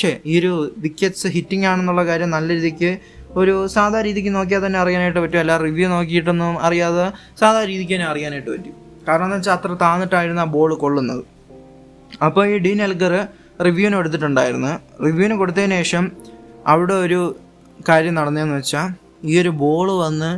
ഛേ 0.00 0.10
ഈ 0.30 0.34
ഒരു 0.40 0.52
വിക്കറ്റ്സ് 0.84 1.28
ഹിറ്റിംഗ് 1.36 1.66
ആണെന്നുള്ള 1.70 2.02
കാര്യം 2.10 2.30
നല്ല 2.36 2.48
രീതിക്ക് 2.58 2.90
ഒരു 3.42 3.54
സാധാ 3.74 4.00
രീതിക്ക് 4.06 4.30
നോക്കിയാൽ 4.34 4.62
തന്നെ 4.66 4.78
അറിയാനായിട്ട് 4.80 5.20
പറ്റും. 5.20 5.38
അല്ല 5.42 5.52
റിവ്യൂ 5.66 5.86
നോക്കിയിട്ടൊന്നും 5.94 6.56
അറിയാതെ 6.66 7.06
സാധാ 7.40 7.62
രീതിക്ക് 7.70 7.94
തന്നെ 7.94 8.08
അറിയാനായിട്ട് 8.12 8.50
പറ്റും. 8.50 8.74
കാരണം 9.08 9.24
എന്ന് 9.24 9.36
വെച്ചാൽ 9.36 9.54
അത്ര 9.58 9.76
താന്നിട്ടായിരുന്നു 9.84 10.42
ആ 10.42 10.48
ബോൾ 10.56 10.74
കൊള്ളുന്നത്. 10.82 11.22
അപ്പോൾ 12.26 12.42
ഈ 12.52 12.58
ഡീൻ 12.66 12.80
എൽഗർ 12.88 13.14
റിവ്യൂവിന് 13.66 13.96
കൊടുത്തിട്ടുണ്ടായിരുന്നു. 14.00 14.72
റിവ്യൂവിന് 15.06 15.36
കൊടുത്തതിന് 15.40 15.78
ശേഷം 15.82 16.04
അവിടെ 16.72 16.94
ഒരു 17.06 17.20
കാര്യം 17.88 18.14
നടന്നതെന്ന് 18.14 18.56
വെച്ചാൽ 18.60 18.86
ഈ 19.24 19.40
ഒരു 19.40 19.48
ബോൾ 19.48 19.90
വന്ന് 20.04 20.32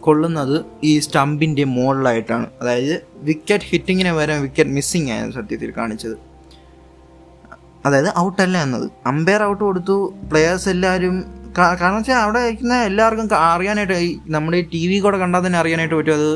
കൊള്ളുന്നത് 0.00 0.64
ഈ 0.84 0.98
സ്റ്റമ്പിന്റെ 0.98 1.64
മുകളിലായിട്ടാണ് 1.64 2.46
അതായത് 2.60 2.96
വിക്കറ്റ് 3.28 3.64
ഹിറ്റിങ്ങിന് 3.70 4.12
വരെ 4.18 4.34
വിക്കറ്റ് 4.38 4.70
മിസ്സിങ് 4.70 5.10
ആയിരുന്നു 5.10 5.36
സത്യത്തിൽ 5.36 5.70
കാണിച്ചത്. 5.76 6.16
അതായത് 7.86 8.18
ഔട്ടല്ല 8.18 8.58
എന്നത്. 8.62 8.90
അമ്പയർ 9.06 9.42
ഔട്ട് 9.42 9.64
കൊടുത്തു. 9.64 10.14
പ്ലെയേഴ്സ് 10.30 10.68
എല്ലാവരും 10.68 11.16
കാരണം 11.80 11.96
വെച്ചാൽ 11.96 12.20
അവിടെ 12.22 12.38
ഇരിക്കുന്ന 12.38 12.74
എല്ലാവർക്കും 12.82 13.26
അറിയാനായിട്ട് 13.34 13.92
ഈ 13.92 14.18
നമ്മുടെ 14.26 14.60
ടി 14.72 14.80
വി 14.88 14.98
കൂടെ 14.98 15.18
കണ്ടാൽ 15.18 15.46
തന്നെ 15.46 15.58
അറിയാനായിട്ട് 15.58 15.94
പറ്റും 15.94 16.14
അത് 16.14 16.30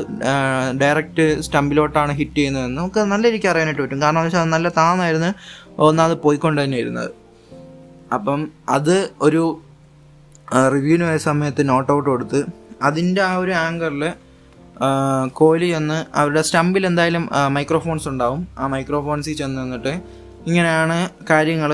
ഡയറക്റ്റ് 0.81 1.41
സ്റ്റമ്പിലോട്ടാണ് 1.41 2.11
ഹിറ്റ് 2.11 2.35
ചെയ്യുന്നതെന്ന്. 2.35 2.77
നമുക്ക് 2.79 2.99
നല്ല 2.99 3.23
രീതിക്ക് 3.27 3.47
അറിയാനായിട്ട് 3.47 3.81
പറ്റും. 3.81 4.01
കാരണം 4.01 4.21
വെച്ചാൽ 4.23 4.43
നല്ല 4.43 4.69
താന്നായിരുന്നു. 4.77 5.31
ഒന്നാമത് 5.87 6.17
പോയിക്കൊണ്ട് 6.25 6.59
തന്നെ 6.63 6.77
ഇരുന്നത് 6.77 7.11
അപ്പം 8.13 8.51
അത് 8.69 9.09
ഒരു 9.21 9.61
റിവ്യൂവിന് 10.73 11.05
പോയ 11.09 11.17
സമയത്ത് 11.17 11.69
നോട്ട് 11.69 11.91
ഔട്ട് 11.93 12.09
കൊടുത്ത് 12.09 12.39
അതിന്റെ 12.87 13.21
ആ 13.21 13.33
ഒരു 13.37 13.51
ആങ്കറിൽ 13.51 14.03
കോഹ്ലി 15.39 15.67
ചെന്ന് 15.71 15.97
അവരുടെ 16.19 16.41
സ്റ്റമ്പിൽ 16.41 16.83
എന്തായാലും 16.87 17.23
മൈക്രോഫോൺസ് 17.55 18.07
ഉണ്ടാവും. 18.07 18.47
ആ 18.59 18.67
മൈക്രോഫോൺസിൽ 18.67 19.35
ചെന്ന് 19.41 19.61
നിന്നിട്ട് 19.63 19.93
ഇങ്ങനെയാണ് 20.47 20.97
കാര്യങ്ങൾ 21.31 21.71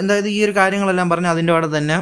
എന്തായത് 0.00 0.28
ഈ 0.28 0.38
ഒരു 0.44 0.54
കാര്യങ്ങളെല്ലാം 0.60 1.08
പറഞ്ഞ് 1.10 1.28
അതിന്റെ 1.28 1.52
കൂടെ 1.52 1.68
തന്നെ 1.76 1.96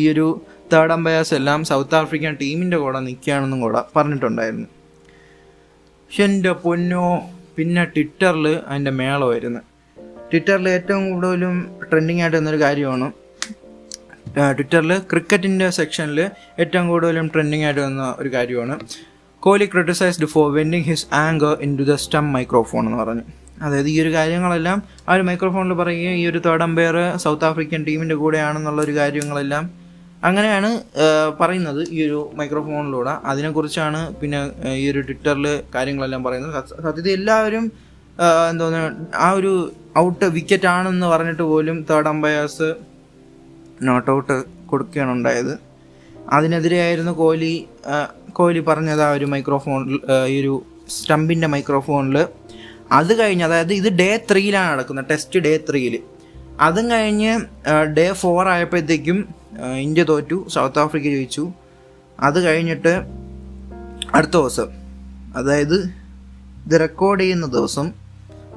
ഈ 0.00 0.02
ഒരു 0.12 0.26
തേർഡ് 0.72 0.92
അമ്പയേഴ്സ് 0.96 1.34
എല്ലാം 1.34 1.64
സൗത്ത് 1.70 1.96
ആഫ്രിക്കൻ 2.00 2.32
ടീമിന്റെ 2.42 2.76
കൂടെ 2.76 3.00
നിൽക്കുകയാണെന്നും 3.06 3.60
കൂടെ 3.60 3.80
പറഞ്ഞിട്ടുണ്ടായിരുന്നു. 3.96 4.68
പക്ഷെ 6.04 6.24
എന്റെ 6.24 6.52
പൊന്നോ 6.64 7.04
പിന്നെ 7.56 7.82
ട്വിറ്ററിൽ 7.94 8.46
അതിന്റെ 8.68 8.92
മേളമായിരുന്നു 9.00 9.60
ട്വിറ്ററിൽ 10.30 10.66
ഏറ്റവും 10.68 11.02
കൂടുതലും 11.10 11.56
ട്രെൻഡിങ് 11.90 12.22
ആയിട്ട് 12.22 12.36
വന്നൊരു 12.36 12.60
കാര്യമാണ് 12.64 13.06
ട്വിറ്ററിൽ 14.28 14.98
ക്രിക്കറ്റിന്റെ 14.98 15.70
സെക്ഷനിൽ 15.70 16.30
ഏറ്റവും 16.58 16.88
കൂടുതലും 16.88 17.26
ട്രെൻഡിങ് 17.26 17.64
ആയിട്ട് 17.64 17.80
വന്ന 17.80 18.14
ഒരു 18.18 18.28
കാര്യമാണ്. 18.32 18.80
Kohli 19.40 19.66
criticised 19.66 20.26
for 20.26 20.52
venting 20.52 20.82
his 20.82 21.06
anger 21.12 21.58
into 21.78 21.82
the 21.82 21.94
stump 21.94 22.32
microphone 22.32 22.86
എന്ന് 22.86 22.98
പറഞ്ഞു. 22.98 23.22
അതായത് 23.62 23.88
ഈ 23.88 24.00
ഒരു 24.00 24.12
കാര്യങ്ങളെല്ലാം 24.12 24.82
ആ 25.08 25.14
ഒരു 25.14 25.22
മൈക്രോഫോണിൽ 25.22 25.74
പറയുകയും 25.74 26.10
ഈ 26.10 26.26
ഒരു 26.26 26.38
തേർഡ് 26.38 26.62
അമ്പയർ 26.62 27.16
സൗത്ത് 27.16 27.44
ആഫ്രിക്കൻ 27.44 27.84
ടീമിന്റെ 27.84 28.14
കൂടെയാണെന്നുള്ള 28.14 28.82
ഒരു 28.82 28.96
കാര്യങ്ങളെല്ലാം 28.96 29.70
അങ്ങനെയാണ് 30.24 30.80
പറയുന്നത് 31.40 31.88
ഈ 31.90 32.06
ഒരു 32.06 32.30
മൈക്രോഫോണിലൂടെ 32.34 33.10
അതിനെക്കുറിച്ചാണ് 33.10 34.16
പിന്നെ 34.16 34.50
ഈ 34.74 34.90
ഒരു 34.90 35.00
ട്വിറ്ററിൽ 35.00 35.62
കാര്യങ്ങളെല്ലാം 35.74 36.24
പറയുന്നത്. 36.24 36.64
സത്യ- 36.64 36.82
സത്യത്തിൽ 36.82 37.12
എല്ലാവരും 37.12 37.72
എന്തോന്ന് 38.50 39.06
ആ 39.16 39.30
ഒരു 39.30 39.72
ഔട്ട് 39.98 40.24
വിക്കറ്റ് 40.24 40.66
ആണെന്ന് 40.66 41.06
പറഞ്ഞിട്ട് 41.06 41.42
പോലും 41.42 41.86
തേർഡ് 41.90 42.08
അമ്പയേഴ്സ് 42.08 42.74
നോട്ട് 43.82 44.10
ഔട്ട് 44.10 44.36
കൊടുക്കുകയാണ് 44.66 45.10
ഉണ്ടായത്. 45.10 45.58
അതിനെതിരെയായിരുന്നു 46.30 47.12
കോഹ്ലി 47.12 47.66
കോഹ്ലി 48.32 48.60
പറഞ്ഞത് 48.60 49.02
ആ 49.02 49.10
ഒരു 49.12 49.24
മൈക്രോഫോണിൽ 49.24 50.00
ഈ 50.26 50.40
ഒരു 50.40 50.62
സ്റ്റമ്പിന്റെ 50.88 51.46
മൈക്രോഫോണിൽ 51.46 52.26
അത് 52.92 53.18
കഴിഞ്ഞ് 53.18 53.44
അതായത് 53.44 53.72
ഇത് 53.72 53.88
ഡേ 53.92 54.08
ത്രീയിലാണ് 54.30 54.72
നടക്കുന്നത് 54.72 55.04
ടെസ്റ്റ് 55.10 55.40
ഡേ 55.40 55.56
ത്രീയിൽ 55.70 56.02
അതും 56.60 56.90
കഴിഞ്ഞ് 56.90 57.40
ഡേ 57.96 58.12
ഫോർ 58.12 58.48
ആയപ്പോഴത്തേക്കും 58.48 59.18
ഇന്ത്യ 59.80 60.02
തോറ്റു 60.02 60.46
സൗത്ത് 60.48 60.78
ആഫ്രിക്ക 60.78 61.04
ജയിച്ചു. 61.04 61.52
അത് 62.20 62.38
കഴിഞ്ഞിട്ട് 62.44 63.02
അടുത്ത 64.14 64.30
ദിവസം 64.30 64.68
അതായത് 65.36 65.76
ഇത് 66.66 66.80
റെക്കോർഡ് 66.80 67.20
ചെയ്യുന്ന 67.20 67.46
ദിവസം 67.46 67.92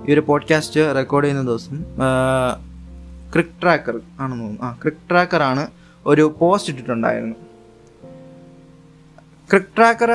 ഈ 0.09 0.13
ഒരു 0.13 0.19
പോഡ്കാസ്റ്റ് 0.19 0.79
റെക്കോർഡ് 0.95 1.25
ചെയ്യുന്ന 1.25 1.47
ദിവസം 1.49 1.75
ക്രിക്ക് 3.35 3.55
ട്രാക്കർ 3.61 3.95
ആണെന്ന് 4.19 4.43
തോന്നുന്നു. 4.43 4.65
ആ 4.65 4.77
ക്രിക്ക് 4.81 5.09
ട്രാക്കറാണ് 5.09 5.63
ഒരു 6.05 6.35
പോസ്റ്റ് 6.39 6.69
ഇട്ടിട്ടുണ്ടായിരുന്നു 6.71 7.35
ക്രിക്ക് 9.49 9.73
ട്രാക്കർ 9.77 10.11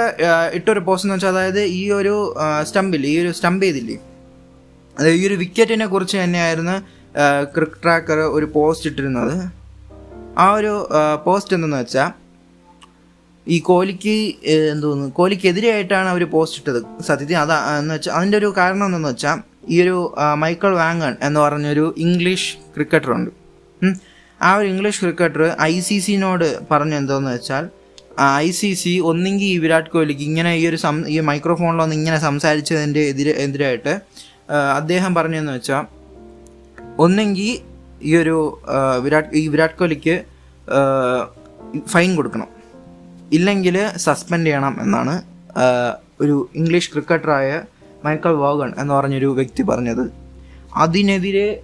ഇട്ടൊരു 0.52 0.80
പോസ്റ്റ് 0.86 1.06
എന്ന് 1.06 1.16
വെച്ചാൽ 1.16 1.28
അതായത് 1.28 1.60
ഈ 1.60 1.82
ഒരു 1.92 2.14
സ്റ്റമ്പിൽ 2.62 3.02
ഈ 3.06 3.12
ഒരു 3.22 3.32
സ്റ്റമ്പ് 3.32 3.64
ചെയ്തില്ലേ? 3.64 3.96
അതായത് 4.98 5.18
ഈ 5.18 5.26
ഒരു 5.28 5.34
വിക്കറ്റിനെ 5.34 5.86
കുറിച്ച് 5.86 6.16
തന്നെയായിരുന്നു 6.18 6.76
ക്രിക്ക് 7.54 7.78
ട്രാക്കർ 7.84 8.18
ഒരു 8.36 8.46
പോസ്റ്റ് 8.54 8.90
ഇട്ടിരുന്നത്. 8.90 9.36
ആ 10.38 10.52
ഒരു 10.52 10.72
പോസ്റ്റ് 11.26 11.54
എന്തെന്ന് 11.54 11.76
വെച്ചാൽ 11.76 12.10
ഈ 13.48 13.58
കോഹ്ലിക്ക് 13.60 14.16
എന്തോന്നു 14.46 14.70
എന്തോന്ന് 14.72 15.12
കോഹ്ലിക്കെതിരെയായിട്ടാണ് 15.12 16.08
അവർ 16.08 16.24
പോസ്റ്റ് 16.30 16.58
ഇട്ടത്. 16.62 16.80
സത്യത്തിൽ 17.02 17.36
അതാ 17.36 17.78
എന്ന് 17.78 17.94
വെച്ചാൽ 17.94 18.12
അതിന്റെ 18.12 18.38
ഒരു 18.38 18.54
കാരണം 18.56 18.86
എന്തെന്ന് 18.86 19.08
വെച്ചാൽ 19.08 19.49
ഈ 19.70 19.82
ഒരു 19.82 20.14
മൈക്കിൾ 20.34 20.74
വാങ്ങൺ 20.76 21.16
എന്ന് 21.22 21.40
പറഞ്ഞൊരു 21.40 21.94
ഇംഗ്ലീഷ് 21.96 22.56
ക്രിക്കറ്ററുണ്ട്. 22.74 23.30
ആ 24.42 24.54
ഒരു 24.54 24.66
ഇംഗ്ലീഷ് 24.66 25.00
ക്രിക്കറ്റർ 25.00 25.56
ഐ 25.62 25.80
സി 25.80 25.98
സിനോട് 25.98 26.58
പറഞ്ഞു 26.70 26.96
എന്തോന്ന് 26.96 27.30
വെച്ചാൽ 27.30 27.64
ഐ 28.36 28.50
സി 28.50 28.74
സി 28.74 28.98
ഒന്നെങ്കിൽ 28.98 29.44
ഈ 29.44 29.58
വിരാട് 29.58 29.90
കോഹ്ലിക്ക് 29.90 30.20
ഇങ്ങനെ 30.20 30.54
ഈ 30.54 30.68
ഒരു 30.68 30.76
സം 30.76 31.08
ഈ 31.08 31.20
മൈക്രോഫോണിൽ 31.20 31.94
ഇങ്ങനെ 31.94 32.18
സംസാരിച്ചതിന്റെ 32.18 33.00
എതിരെ 33.00 33.30
എതിരായിട്ട് 33.30 33.94
അദ്ദേഹം 34.76 35.14
പറഞ്ഞതെന്ന് 35.14 35.52
വെച്ചാൽ 35.52 35.84
ഒന്നെങ്കിൽ 36.98 37.58
ഈ 38.02 38.16
ഒരു 38.16 38.36
വിരാട് 39.02 39.36
ഈ 39.36 39.48
വിരാട് 39.48 39.76
കോഹ്ലിക്ക് 39.78 40.16
ഫൈൻ 41.86 42.16
കൊടുക്കണം. 42.16 42.48
ഇല്ലെങ്കിൽ 43.32 43.76
സസ്പെൻഡ് 43.96 44.46
ചെയ്യണം 44.46 44.76
എന്നാണ് 44.82 45.22
ഒരു 46.20 46.48
ഇംഗ്ലീഷ് 46.54 46.90
ക്രിക്കറ്ററായ 46.92 47.62
മൈക്കൽ 48.04 48.28
വാഗൺ 48.28 48.72
എന്ന് 48.78 48.94
പറഞ്ഞൊരു 48.94 49.26
വ്യക്തി 49.26 49.62
പറഞ്ഞത്. 49.62 50.12
അതിനെതിരെ 50.76 51.62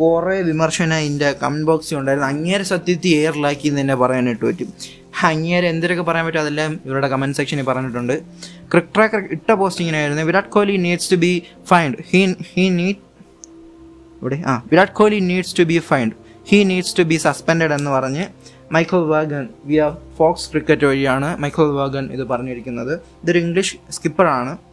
കുറേ 0.00 0.42
വിമർശനം 0.42 0.96
ഇതിന്റെ 0.96 1.34
കമന്റ് 1.42 1.66
ബോക്സിൽ 1.66 1.96
ഉണ്ടായിരുന്നു. 1.96 2.28
അങ്ങേരെ 2.28 2.62
സത്യത്തിൽ 2.62 3.08
എയറിലാക്കി 3.08 3.68
എന്ന് 3.68 3.80
തന്നെ 3.80 3.94
പറയാനായിട്ട് 3.94 4.44
പറ്റും. 4.44 4.72
അങ്ങേരെ 5.22 5.68
എന്തിനൊക്കെ 5.68 6.02
പറയാൻ 6.02 6.26
പറ്റും 6.26 6.40
അതെല്ലാം 6.40 6.80
ഇവരുടെ 6.84 7.08
കമന്റ് 7.08 7.36
സെക്ഷനിൽ 7.36 7.62
പറഞ്ഞിട്ടുണ്ട്. 7.62 8.22
ക്രിക്ക് 8.72 8.94
ട്രാക്കർ 8.94 9.28
ഇട്ട 9.30 9.52
പോസ്റ്റിങ്ങിനായിരുന്നു 9.52 10.22
Virat 10.22 10.48
Kohli 10.48 10.76
needs 10.76 11.12
to 11.12 11.16
be 11.16 11.42
fined 11.66 11.96
he 12.10 12.34
he 12.54 12.68
need 12.68 12.96
ഇവിടെ 14.22 14.42
ആ 14.46 14.62
Virat 14.70 14.92
Kohli 14.92 15.18
needs 15.18 15.58
to 15.58 15.62
be 15.62 15.78
fined 15.78 16.12
he 16.50 16.64
needs 16.64 16.98
to 16.98 17.02
be 17.02 17.16
suspend 17.16 17.64
എന്ന് 17.64 17.90
പറഞ്ഞ് 17.90 18.26
മൈക്കൽ 18.72 18.96
വാഗൻ 18.96 19.48
വി 19.64 19.74
വിയ 19.74 19.90
ഫോക്സ് 20.16 20.50
ക്രിക്കറ്റ് 20.50 20.86
വഴിയാണ് 20.86 21.38
മൈക്കൽ 21.38 21.62
വാഗൻ 21.62 22.12
ഇത് 22.12 22.24
പറഞ്ഞിരിക്കുന്നത്. 22.26 23.00
ഇതൊരു 23.22 23.38
ഇംഗ്ലീഷ് 23.38 23.76
സ്കിപ്പറാണ് 23.90 24.65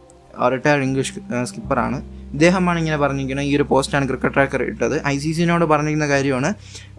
റിട്ടയർഡ് 0.54 0.84
ഇംഗ്ലീഷ് 0.88 1.12
സ്കിപ്പറാണ് 1.50 1.98
ഇദ്ദേഹമാണ് 2.34 2.78
ഇങ്ങനെ 2.82 2.96
പറഞ്ഞിരിക്കുന്നത്. 3.02 3.48
ഈ 3.50 3.52
ഒരു 3.58 3.66
പോസ്റ്റാണ് 3.72 4.08
ക്രിക്കറ്റ് 4.10 4.34
ട്രാക്കർ 4.34 4.62
ഇട്ടത്. 4.70 4.96
ഐ 5.12 5.16
സി 5.24 5.32
സിനോട് 5.38 5.64
പറഞ്ഞിരിക്കുന്ന 5.72 6.08
കാര്യമാണ് 6.14 6.50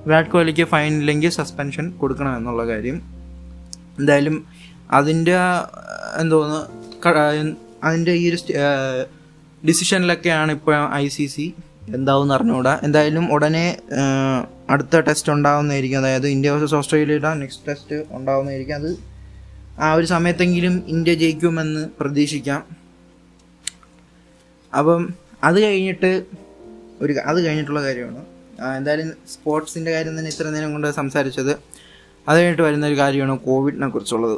വിരാട് 0.05 0.29
കോഹ്ലിക്ക് 0.33 0.65
ഫൈൻ 0.73 0.93
ഇല്ലെങ്കിൽ 1.01 1.29
സസ്പെൻഷൻ 1.39 1.85
കൊടുക്കണം 2.01 2.33
എന്നുള്ള 2.39 2.63
കാര്യം. 2.71 2.97
എന്തായാലും 3.99 4.37
അതിന്റെ 4.99 5.37
എന്തോന്ന് 6.21 6.59
അതിന്റെ 7.87 8.13
ഈ 8.21 8.23
ഒരു 8.29 8.37
ഡിസിഷനിലൊക്കെയാണ് 9.67 10.51
ഇപ്പോൾ 10.57 10.75
ഐ 10.93 11.07
സി 11.15 11.25
സി 11.33 11.45
എന്താവും 11.97 12.31
അറിഞ്ഞുകൂടാ. 12.35 12.73
എന്തായാലും 12.85 13.25
ഉടനെ 13.33 13.65
അടുത്ത 14.73 14.99
ടെസ്റ്റ് 15.07 15.31
ഉണ്ടാവുന്നതായിരിക്കും. 15.33 15.99
അതായത് 15.99 16.27
ഇന്ത്യ 16.27 16.51
വേഴ്സസ് 16.51 16.75
ഓസ്ട്രേലിയയുടെ 16.75 17.33
നെക്സ്റ്റ് 17.41 17.67
ടെസ്റ്റ് 17.67 17.97
ഉണ്ടാവുന്നതായിരിക്കും. 18.17 18.75
അത് 18.75 18.89
ആ 19.85 19.93
ഒരു 19.97 20.05
സമയത്തെങ്കിലും 20.05 20.75
ഇന്ത്യ 20.95 21.13
ജയിക്കുമെന്ന് 21.23 21.83
പ്രതീക്ഷിക്കാം. 21.99 22.61
അപ്പം 24.77 25.13
അത് 25.43 25.61
കഴിഞ്ഞിട്ട് 25.61 26.23
ഒരു 27.01 27.13
അത് 27.13 27.45
കഴിഞ്ഞിട്ടുള്ള 27.45 27.81
കാര്യമാണ്. 27.83 28.25
എന്തായാലും 28.77 29.13
സ്പോർട്സിന്റെ 29.33 29.91
കാര്യം 29.91 30.19
തന്നെ 30.19 30.31
ഇത്ര 30.31 30.49
നേരം 30.49 30.71
കൊണ്ട് 30.71 30.91
സംസാരിച്ചത്. 30.91 31.51
അത് 32.29 32.37
കഴിഞ്ഞിട്ട് 32.37 32.61
വരുന്ന 32.61 32.87
ഒരു 32.87 32.97
കാര്യമാണ് 32.97 33.39
കോവിഡിനെ 33.39 33.87
കുറിച്ചുള്ളത്. 33.87 34.37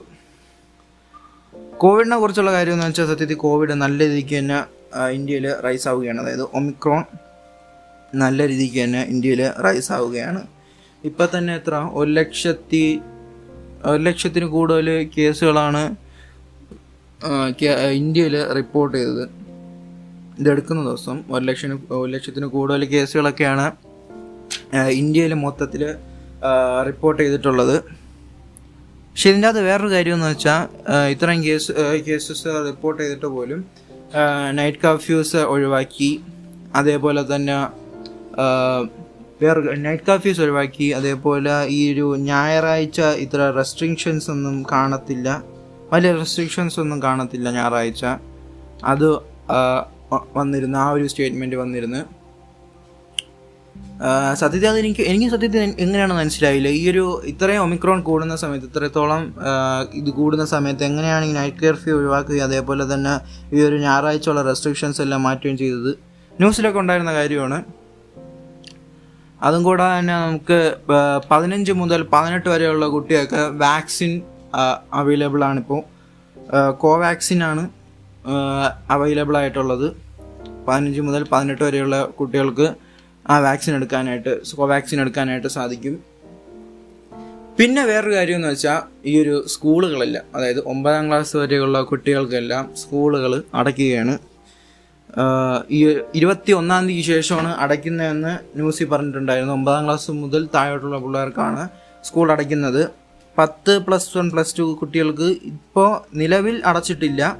കോവിഡിനെ 1.78 2.18
കുറിച്ചുള്ള 2.18 2.52
കാര്യം 2.52 2.74
എന്ന് 2.74 2.86
വെച്ചാൽ 2.86 3.06
സത്യത്തിൽ 3.06 3.36
കോവിഡ് 3.36 3.74
നല്ല 3.74 4.08
രീതിക്ക് 4.08 4.38
തന്നെ 4.38 4.64
ഇന്ത്യയിൽ 5.10 5.62
റൈസ് 5.62 5.88
ആവുകയാണ്. 5.88 6.22
അതായത് 6.22 6.42
ഒമിക്രോൺ 6.42 7.04
നല്ല 8.16 8.48
രീതിക്ക് 8.48 8.84
തന്നെ 8.84 9.02
ഇന്ത്യയിൽ 9.04 9.50
റൈസ് 9.50 9.92
ആവുകയാണ്. 9.92 10.48
ഇപ്പം 11.04 11.28
തന്നെ 11.38 11.56
എത്ര? 11.56 11.90
ഒരു 11.94 12.12
ലക്ഷത്തി 12.12 13.02
ഒരു 13.86 14.02
ലക്ഷത്തിന് 14.04 14.46
കൂടുതൽ 14.46 15.10
കേസുകളാണ് 15.18 15.96
ഇന്ത്യയിൽ 17.92 18.54
റിപ്പോർട്ട് 18.54 18.98
ചെയ്തത്. 18.98 19.37
ഇതെടുക്കുന്ന 20.40 20.82
ദിവസം 20.84 21.24
ഒരു 21.32 21.44
ലക്ഷത്തിന് 21.46 21.78
ഒരു 21.92 22.10
ലക്ഷത്തിന് 22.12 22.46
കൂടുതൽ 22.46 22.86
കേസുകളൊക്കെയാണ് 22.86 23.68
ഇന്ത്യയിൽ 24.92 25.34
മൊത്തത്തിൽ 25.34 25.84
റിപ്പോർട്ട് 26.88 27.24
ചെയ്തിട്ടുള്ളത്. 27.24 27.84
പക്ഷെ 29.12 29.30
ഇതിന്റെ 29.30 29.48
അകത്ത് 29.48 29.62
വേറൊരു 29.66 29.90
കാര്യമെന്ന് 29.92 30.28
വെച്ചാൽ 30.28 30.60
ഇത്രയും 31.14 31.44
കേസ് 31.44 31.72
കേസസ് 32.08 32.46
റിപ്പോർട്ട് 32.68 33.04
ചെയ്തിട്ട് 33.04 33.26
പോലും 33.26 33.66
നൈറ്റ് 34.52 34.78
കർഫ്യൂസ് 34.84 35.42
ഒഴിവാക്കി 35.54 36.22
അതേപോലെ 36.76 37.36
തന്നെ 37.36 37.58
വേറൊരു 39.42 39.68
വേറെ 39.68 39.82
നൈറ്റ് 39.82 40.04
കർഫ്യൂസ് 40.10 40.42
ഒഴിവാക്കി 40.42 40.88
അതേപോലെ 41.00 41.56
ഈ 41.78 41.94
ഒരു 41.94 42.06
ഞായറാഴ്ച 42.18 43.00
ഇത്ര 43.24 43.40
റെസ്ട്രിക്ഷൻസ് 43.58 44.32
ഒന്നും 44.32 44.56
കാണത്തില്ല. 44.72 45.44
വലിയ 45.94 46.12
റെസ്ട്രിക്ഷൻസ് 46.12 46.80
ഒന്നും 46.80 47.02
കാണത്തില്ല 47.04 47.52
ഞായറാഴ്ച. 47.52 48.06
അത് 48.84 49.10
വന്നിരുന്നു 50.36 50.80
ആ 50.80 50.90
ഒരു 50.90 51.08
സ്റ്റേറ്റ്മെന്റ് 51.08 51.56
വന്നിരുന്ന്. 51.56 52.02
സത്യത്തിൽ 54.34 54.68
അത് 54.68 54.80
എനിക്ക് 54.80 55.30
സത്യത്തിൽ 55.32 55.76
എങ്ങനെയാണ് 55.80 56.14
മനസ്സിലായില്ല. 56.14 56.68
ഈ 56.68 56.90
ഒരു 56.92 57.22
ഇത്രയും 57.26 57.62
ഒമിക്രോൺ 57.62 58.02
കൂടുന്ന 58.02 58.36
സമയത്ത് 58.36 58.68
ഇത്രത്തോളം 58.68 59.36
ഇത് 59.94 60.10
കൂടുന്ന 60.10 60.46
സമയത്ത് 60.46 60.84
എങ്ങനെയാണ് 60.84 61.26
ഈ 61.26 61.32
നൈറ്റ് 61.32 61.58
കർഫ്യൂ 61.58 61.98
ഒഴിവാക്കുകയും 61.98 62.44
അതേപോലെ 62.44 62.94
തന്നെ 62.94 63.14
ഈ 63.56 63.62
ഒരു 63.62 63.78
ഞായറാഴ്ചയുള്ള 63.78 64.42
റെസ്ട്രിക്ഷൻസ് 64.42 65.02
എല്ലാം 65.02 65.24
മാറ്റുകയും 65.24 65.58
ചെയ്തത്. 65.58 65.92
ന്യൂസിലൊക്കെ 66.34 66.80
ഉണ്ടായിരുന്ന 66.80 67.14
കാര്യമാണ്. 67.14 67.64
അതും 69.42 69.64
കൂടാതെ 69.64 70.00
തന്നെ 70.00 70.14
നമുക്ക് 70.14 70.76
പതിനഞ്ച് 71.32 71.72
മുതൽ 71.72 72.08
പതിനെട്ട് 72.14 72.50
വരെയുള്ള 72.50 72.86
കുട്ടികൾക്ക് 72.88 73.42
വാക്സിൻ 73.58 74.22
അവൈലബിൾ 74.94 75.44
ആണിപ്പോൾ 75.44 75.82
കോവാക്സിൻ 76.72 77.44
ആണ്. 77.44 77.70
അവൈലബിൾ 78.90 79.38
ആയിട്ടുള്ളത് 79.38 79.88
പതിനഞ്ച് 80.68 81.02
മുതൽ 81.02 81.26
പതിനെട്ട് 81.32 81.64
വരെയുള്ള 81.64 82.06
കുട്ടികൾക്ക് 82.06 82.76
ആ 83.30 83.40
വാക്സിൻ 83.40 83.76
എടുക്കാനായിട്ട് 83.76 84.56
കോവാക്സിൻ 84.56 85.02
എടുക്കാനായിട്ട് 85.02 85.48
സാധിക്കും. 85.48 86.04
പിന്നെ 87.60 87.86
വേറൊരു 87.86 88.16
കാര്യം 88.16 88.36
എന്ന് 88.36 88.48
വെച്ചാൽ 88.48 88.82
ഈ 89.06 89.22
ഒരു 89.22 89.46
സ്കൂളുകളെല്ലാം 89.48 90.24
അതായത് 90.36 90.68
ഒമ്പതാം 90.68 91.08
ക്ലാസ് 91.08 91.38
വരെയുള്ള 91.38 91.82
കുട്ടികൾക്കെല്ലാം 91.82 92.76
സ്കൂളുകൾ 92.76 93.44
അടയ്ക്കുകയാണ്. 93.54 94.18
ഈ 95.72 95.98
ഇരുപത്തി 96.16 96.52
ഒന്നാം 96.52 96.88
തീയതി 96.88 97.02
ശേഷമാണ് 97.02 97.56
അടയ്ക്കുന്നതെന്ന് 97.56 98.38
ന്യൂസിൽ 98.56 98.86
പറഞ്ഞിട്ടുണ്ടായിരുന്നു. 98.86 99.54
ഒമ്പതാം 99.54 99.86
ക്ലാസ് 99.86 100.12
മുതൽ 100.12 100.50
താഴോട്ടുള്ള 100.56 100.98
പിള്ളേർക്കാണ് 100.98 101.70
സ്കൂൾ 102.04 102.32
അടയ്ക്കുന്നത്. 102.32 102.90
പത്ത് 103.38 103.78
പ്ലസ് 103.78 104.18
വൺ 104.18 104.30
പ്ലസ് 104.30 104.60
ടു 104.60 104.78
കുട്ടികൾക്ക് 104.82 105.24
ഇപ്പോൾ 105.24 106.18
നിലവിൽ 106.18 106.62
അടച്ചിട്ടില്ല. 106.66 107.38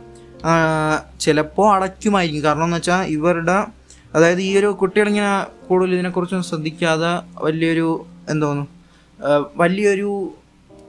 ചിലപ്പോൾ 1.20 1.76
അടയ്ക്കുമായിരിക്കും 1.76 2.44
കാരണം 2.44 2.64
എന്ന് 2.64 2.78
വെച്ചാൽ 2.78 3.04
ഇവരുടെ 3.08 3.66
അതായത് 4.16 4.42
ഈ 4.42 4.58
ഒരു 4.58 4.68
കുട്ടികളിങ്ങനെ 4.68 5.46
കൂടുതൽ 5.68 5.94
ഇതിനെക്കുറിച്ചൊന്നും 5.94 6.48
ശ്രദ്ധിക്കാതെ 6.50 7.14
വലിയൊരു 7.38 8.06
എന്തോന്നു 8.30 8.68
വലിയൊരു 9.58 10.34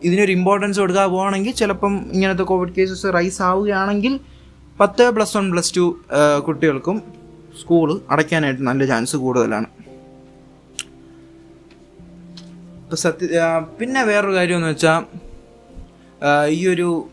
ഇതിനൊരു 0.03 0.33
ഇമ്പോർട്ടൻസ് 0.33 0.81
കൊടുക്കാതെ 0.81 1.09
പോവുകയാണെങ്കിൽ 1.09 1.55
ചിലപ്പം 1.55 2.11
ഇങ്ങനത്തെ 2.13 2.43
കോവിഡ് 2.43 2.75
കേസസ് 2.79 3.07
റൈസ് 3.15 3.43
ആവുകയാണെങ്കിൽ 3.43 4.21
പത്ത് 4.81 5.11
പ്ലസ് 5.11 5.37
വൺ 5.37 5.51
പ്ലസ് 5.51 5.77
ടു 5.77 6.01
കുട്ടികൾക്കും 6.47 7.03
സ്കൂൾ 7.61 8.01
അടയ്ക്കാനായിട്ട് 8.11 8.63
നല്ല 8.63 8.87
ചാൻസ് 8.87 9.17
കൂടുതലാണ്. 9.17 9.67
ഇപ്പം 12.83 12.97
സത്യ 12.97 13.41
പിന്നെ 13.81 14.05
വേറൊരു 14.05 14.35
കാര്യമെന്ന് 14.35 14.69
വെച്ചാൽ 14.69 15.05
ഈ 16.49 16.69
ഒരു 16.69 17.09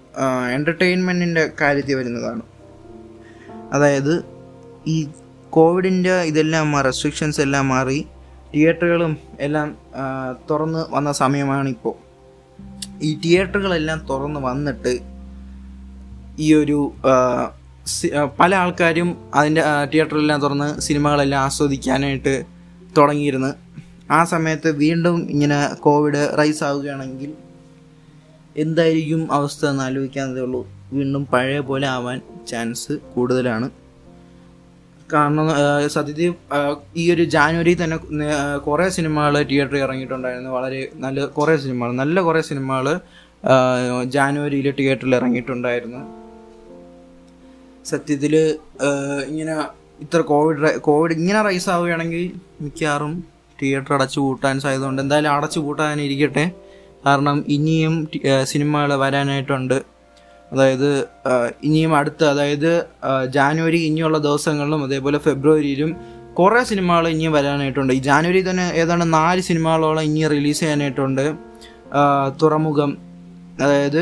എന്റർടൈൻമെന്റിന്റെ 0.53 1.51
കാര്യത്തിൽ 1.61 1.95
വരുന്നതാണ്. 1.95 2.41
അതായത് 3.73 4.25
ഈ 4.87 5.07
കോവിഡിന്റെ 5.49 6.13
ഇതെല്ലാം 6.21 6.81
റെസ്ട്രിക്ഷൻസ് 6.81 7.41
എല്ലാം 7.41 7.67
മാറി 7.67 8.07
തിയേറ്ററുകളും 8.55 9.17
എല്ലാം 9.39 9.77
തുറന്ന് 10.51 10.85
വന്ന 10.89 11.11
സമയമാണിപ്പോൾ 11.11 11.95
ഈ 13.01 13.19
തിയേറ്ററുകളെല്ലാം 13.25 14.05
തുറന്ന് 14.09 14.39
വന്നിട്ട് 14.39 14.99
ഈ 16.39 16.53
ഒരു 16.53 16.93
പല 18.39 18.55
ആൾക്കാരും 18.55 19.17
അതിന്റെ 19.35 19.63
തിയേറ്ററെല്ലാം 19.93 20.41
തുറന്ന് 20.41 20.81
സിനിമകളെല്ലാം 20.81 21.41
ആസ്വദിക്കാനായിട്ട് 21.41 22.45
തുടങ്ങിയിരുന്നു. 22.97 23.53
ആ 24.11 24.23
സമയത്ത് 24.23 24.71
വീണ്ടും 24.71 25.27
ഇങ്ങനെ 25.29 25.73
കോവിഡ് 25.73 26.37
റൈസ് 26.39 26.63
ആവുകയാണെങ്കിൽ 26.63 27.33
എന്തായിരിക്കും 28.57 29.21
അവസ്ഥ 29.33 29.65
എന്ന് 29.65 29.83
ആലോചിക്കാതെ 29.83 30.41
ഉള്ളൂ. 30.41 30.61
വീണ്ടും 30.93 31.23
പഴയ 31.33 31.59
പോലെ 31.59 31.87
ആവാൻ 31.87 32.17
ചാൻസ് 32.49 32.93
കൂടുതലാണ്. 33.13 33.67
കാരണം 35.13 35.47
സത്യത്തിൽ 35.95 36.33
ഈ 36.97 37.03
ഒരു 37.13 37.23
ജാനുവരി 37.33 37.73
തന്നെ 37.83 37.97
കുറേ 38.67 38.85
സിനിമകൾ 38.89 39.33
തിയേറ്ററിൽ 39.51 39.81
ഇറങ്ങിയിട്ടുണ്ടായിരുന്നു. 39.87 40.49
വളരെ 40.49 40.79
നല്ല 40.95 41.25
കുറേ 41.37 41.55
സിനിമകൾ 41.57 41.91
നല്ല 42.01 42.21
കുറേ 42.21 42.41
സിനിമകൾ 42.41 42.87
ജാനുവരിയിൽ 44.15 44.67
തിയേറ്ററിൽ 44.79 45.15
ഇറങ്ങിയിട്ടുണ്ടായിരുന്നു. 45.15 46.01
സത്യത്തിൽ 47.85 48.35
ഇങ്ങനെ 49.29 49.55
ഇത്ര 50.03 50.19
കോവിഡ് 50.31 50.79
കോവിഡ് 50.79 51.13
ഇങ്ങനെ 51.13 51.41
റൈസ് 51.41 51.69
ആവുകയാണെങ്കിൽ 51.69 52.23
മിക്കവാറും 52.61 53.23
തിയേറ്റർ 53.61 53.93
അടച്ചു 53.93 54.19
കൂട്ടാൻ 54.19 54.55
സാധ്യതയുണ്ട്. 54.59 55.01
എന്തായാലും 55.01 55.31
അടച്ചു 55.31 55.59
പൂട്ടാനിരിക്കട്ടെ 55.59 56.45
കാരണം 57.05 57.45
ഇനിയും 57.47 57.95
സിനിമകൾ 58.43 58.91
വരാനായിട്ടുണ്ട്. 58.95 59.77
അതായത് 60.51 60.89
ഇനിയും 61.63 61.95
അടുത്ത 61.95 62.23
അതായത് 62.23 62.71
ജാനുവരി 63.33 63.77
ഇനിയുള്ള 63.77 64.17
ദിവസങ്ങളിലും 64.17 64.83
അതേപോലെ 64.83 65.17
ഫെബ്രുവരിയിലും 65.17 65.91
കുറേ 66.39 66.63
സിനിമകൾ 66.63 67.07
ഇനിയും 67.07 67.31
വരാനായിട്ടുണ്ട്. 67.31 67.93
ഈ 67.93 67.99
ജാനുവരി 67.99 68.49
തന്നെ 68.49 68.71
ഏതാണ്ട് 68.73 69.13
നാല് 69.13 69.41
സിനിമകളോളം 69.41 70.01
ഇനി 70.01 70.27
റിലീസ് 70.27 70.59
ചെയ്യാനായിട്ടുണ്ട്. 70.59 71.25
തുറമുഖം 72.41 72.97
അതായത് 73.61 74.01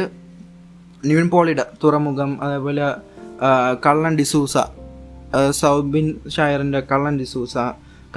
നിവിൻ 1.06 1.30
പോളിയുടെ 1.30 1.66
തുറമുഖം 1.84 2.44
അതേപോലെ 2.44 2.86
കള്ളൻ 3.86 4.16
ഡിസൂസ 4.18 4.58
സൗബിൻ 5.52 6.08
ഷായറിന്റെ 6.30 6.80
കള്ളൻ 6.92 7.20
ഡിസൂസ 7.20 7.58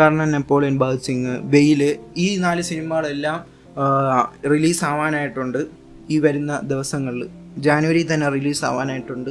കർണൻ 0.01 0.31
നെപ്പോളിയൻ 0.33 0.79
ഭഗത് 0.79 1.01
സിംഗ് 1.01 1.35
വെയിൽ 1.42 1.83
ഈ 2.16 2.37
നാല് 2.37 2.62
സിനിമകളെല്ലാം 2.62 3.55
റിലീസ് 4.52 4.84
ആവാനായിട്ടുണ്ട് 4.84 5.60
ഈ 6.10 6.18
വരുന്ന 6.18 6.52
ദിവസങ്ങളിൽ. 6.64 7.28
ജാനുവരി 7.58 8.02
തന്നെ 8.12 8.26
റിലീസ് 8.28 8.64
ആവാനായിട്ടുണ്ട് 8.64 9.30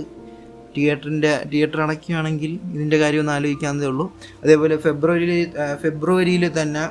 തിയേറ്ററിന്റെ 0.76 1.32
തിയേറ്റർ 1.52 1.82
അടയ്ക്കുകയാണെങ്കിൽ 1.82 2.52
ഇതിന്റെ 2.76 2.98
കാര്യം 2.98 3.20
ഒന്ന് 3.20 3.32
ആലോചിക്കാവുന്നതേ 3.32 3.90
ഉള്ളൂ. 3.92 4.06
അതേപോലെ 4.44 4.76
ഫെബ്രുവരിയിൽ 4.78 5.52
ഫെബ്രുവരിയിൽ 5.84 6.44
തന്നെ 6.62 6.84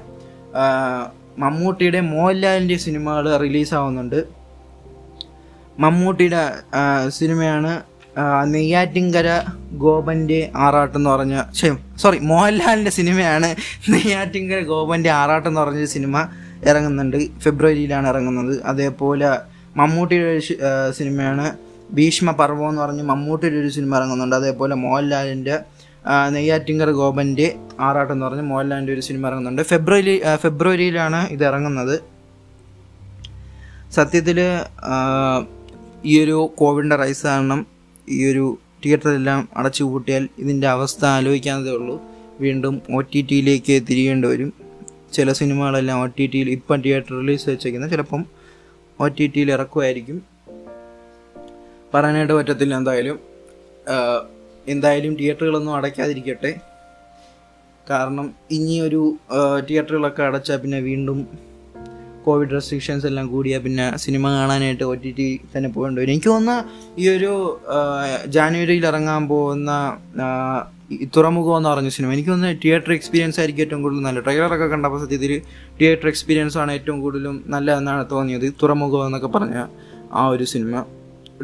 മമ്മൂട്ടിയുടെ 1.38 2.00
മോഹൻലാലിന്റെ 2.00 2.76
സിനിമകൾ 2.76 3.24
റിലീസ് 3.44 3.74
ആവുന്നുണ്ട് 3.74 4.20
മമ്മൂട്ടിയുടെ 5.78 6.42
സിനിമയാണ് 7.08 7.72
നെയ്യാറ്റിൻകര 8.54 9.28
ഗോപന്റെ 9.84 10.40
ആറാട്ടം 10.56 10.98
എന്ന് 10.98 11.10
പറഞ്ഞ 11.10 11.36
സോറി 12.02 12.18
മോഹൻലാലിന്റെ 12.18 12.90
സിനിമയാണ് 12.90 13.48
നെയ്യാറ്റിൻകര 13.92 14.60
ഗോപന്റെ 14.60 15.10
ആറാട്ടം 15.10 15.50
എന്ന് 15.50 15.60
പറഞ്ഞ 15.60 15.84
സിനിമ. 15.84 16.16
ഇറങ്ങുന്നുണ്ട്. 16.62 17.38
ഫെബ്രുവരിയിലാണ് 17.38 18.08
ഇറങ്ങുന്നത്. 18.08 18.62
അതേപോലെ 18.64 19.28
മമ്മൂട്ടിയുടെ 19.76 20.30
ഒരു 20.30 20.42
സിനിമയാണ് 20.92 21.56
ഭീഷ്മ 21.92 22.30
പർവം 22.30 22.68
എന്ന് 22.68 22.82
പറഞ്ഞ് 22.82 23.02
മമ്മൂട്ടിയുടെ 23.02 23.56
ഒരു 23.56 23.68
സിനിമ 23.68 23.96
ഇറങ്ങുന്നുണ്ട്. 23.96 24.36
അതേപോലെ 24.36 24.74
മോഹൻലാലിന്റെ 24.74 25.58
നെയ്യാറ്റിങ്കർ 26.28 26.90
ഗോപന്റെ 26.90 27.56
ആറാട്ട് 27.80 28.12
എന്ന് 28.12 28.26
പറഞ്ഞ് 28.26 28.42
മോഹൻലാലിന്റെ 28.42 28.92
ഒരു 28.92 29.00
സിനിമ 29.00 29.26
ഇറങ്ങുന്നുണ്ട്. 29.26 29.62
ഫെബ്രുവരി 29.62 30.22
ഫെബ്രുവരിയിലാണ് 30.36 31.28
ഇത് 31.28 31.44
ഇറങ്ങുന്നത്. 31.44 32.00
സത്യത്തിൽ 33.92 34.40
ഈ 36.04 36.24
ഒരു 36.24 36.50
കോവിഡിന്റെ 36.58 36.96
റൈസ് 36.96 37.26
കാരണം 37.26 37.66
ഈ 38.08 38.30
ഒരു 38.30 38.58
തിയേറ്ററെല്ലാം 38.84 39.48
അടച്ചു 39.56 39.84
പൂട്ടിയാൽ 39.84 40.28
ഇതിന്റെ 40.38 40.68
അവസ്ഥ 40.68 41.04
ആലോചിക്കാതെ 41.04 41.70
ഉള്ളൂ. 41.70 42.02
വീണ്ടും 42.40 42.82
ഒ 42.94 43.00
ടി 43.00 43.26
ടിയിലേക്ക് 43.30 43.82
തിരിയേണ്ടി 43.90 44.28
വരും. 44.28 44.52
ചില 45.16 45.33
സിനിമകളെല്ലാം 45.40 45.98
ഒ 46.03 46.07
ടി 46.18 46.27
ടിയിൽ 46.33 46.48
ഇപ്പം 46.57 46.79
തിയേറ്റർ 46.85 47.12
റിലീസ് 47.20 47.46
വെച്ചേക്കുന്നത് 47.50 47.92
ചിലപ്പം 47.94 48.22
ഒ 48.98 49.09
ടി 49.18 49.27
ടിയിൽ 49.35 49.48
ഇറക്കുമായിരിക്കും. 49.57 50.18
പറയാനായിട്ട് 51.94 52.35
പറ്റത്തില്ല 52.38 52.74
എന്തായാലും. 52.81 53.18
എന്തായാലും 54.74 55.14
തിയേറ്ററുകളൊന്നും 55.20 55.74
അടയ്ക്കാതിരിക്കട്ടെ. 55.79 56.53
കാരണം 57.90 58.27
ഇനി 58.57 58.77
ഒരു 58.88 59.00
തിയേറ്ററുകളൊക്കെ 59.68 60.22
അടച്ചാൽ 60.29 60.59
പിന്നെ 60.62 60.79
വീണ്ടും 60.90 61.18
കോവിഡ് 62.27 62.55
റെസ്ട്രിക്ഷൻസ് 62.57 63.07
എല്ലാം 63.09 63.27
കൂടിയാൽ 63.33 63.61
പിന്നെ 63.64 63.87
സിനിമ 64.05 64.29
കാണാനായിട്ട് 64.35 64.85
ഒ 64.90 64.94
ടി 65.03 65.11
ടി 65.18 65.27
തന്നെ 65.55 65.68
പോകേണ്ടി 65.74 66.00
വരും. 66.00 66.12
എനിക്ക് 66.12 66.31
തോന്നുന്ന 66.31 66.55
ഈ 67.03 67.05
ഒരു 67.16 67.33
ജാനുവരിയിൽ 68.37 68.87
ഇറങ്ങാൻ 68.90 69.22
പോകുന്ന 69.33 69.70
തുറമുഖം 71.16 71.57
എന്ന് 71.57 71.68
പറഞ്ഞ 71.68 71.88
സിനിമ. 71.88 72.12
എനിക്ക് 72.12 72.30
തോന്നുന്നത് 72.30 72.61
തിയേറ്റർ 72.64 72.92
എക്സ്പീരിയൻസ് 72.92 73.40
ആയിരിക്കും 73.40 73.62
ഏറ്റവും 73.62 73.83
കൂടുതൽ 73.83 74.00
നല്ല 74.00 74.20
ട്രെയിലറൊക്കെ 74.20 74.66
കണ്ടപ്പോൾ 74.66 75.00
സത്യത്തിൽ 75.00 75.33
തിയേറ്റർ 75.80 76.09
എക്സ്പീരിയൻസ് 76.09 76.59
ആണ് 76.59 76.72
ഏറ്റവും 76.72 77.00
കൂടുതലും 77.00 77.44
നല്ലതെന്നാണ് 77.46 78.07
തോന്നിയത്. 78.11 78.54
തുറമുഖം 78.62 79.07
എന്നൊക്കെ 79.07 79.26
പറഞ്ഞ 79.26 79.57
ആ 80.12 80.28
ഒരു 80.28 80.44
സിനിമ. 80.44 80.74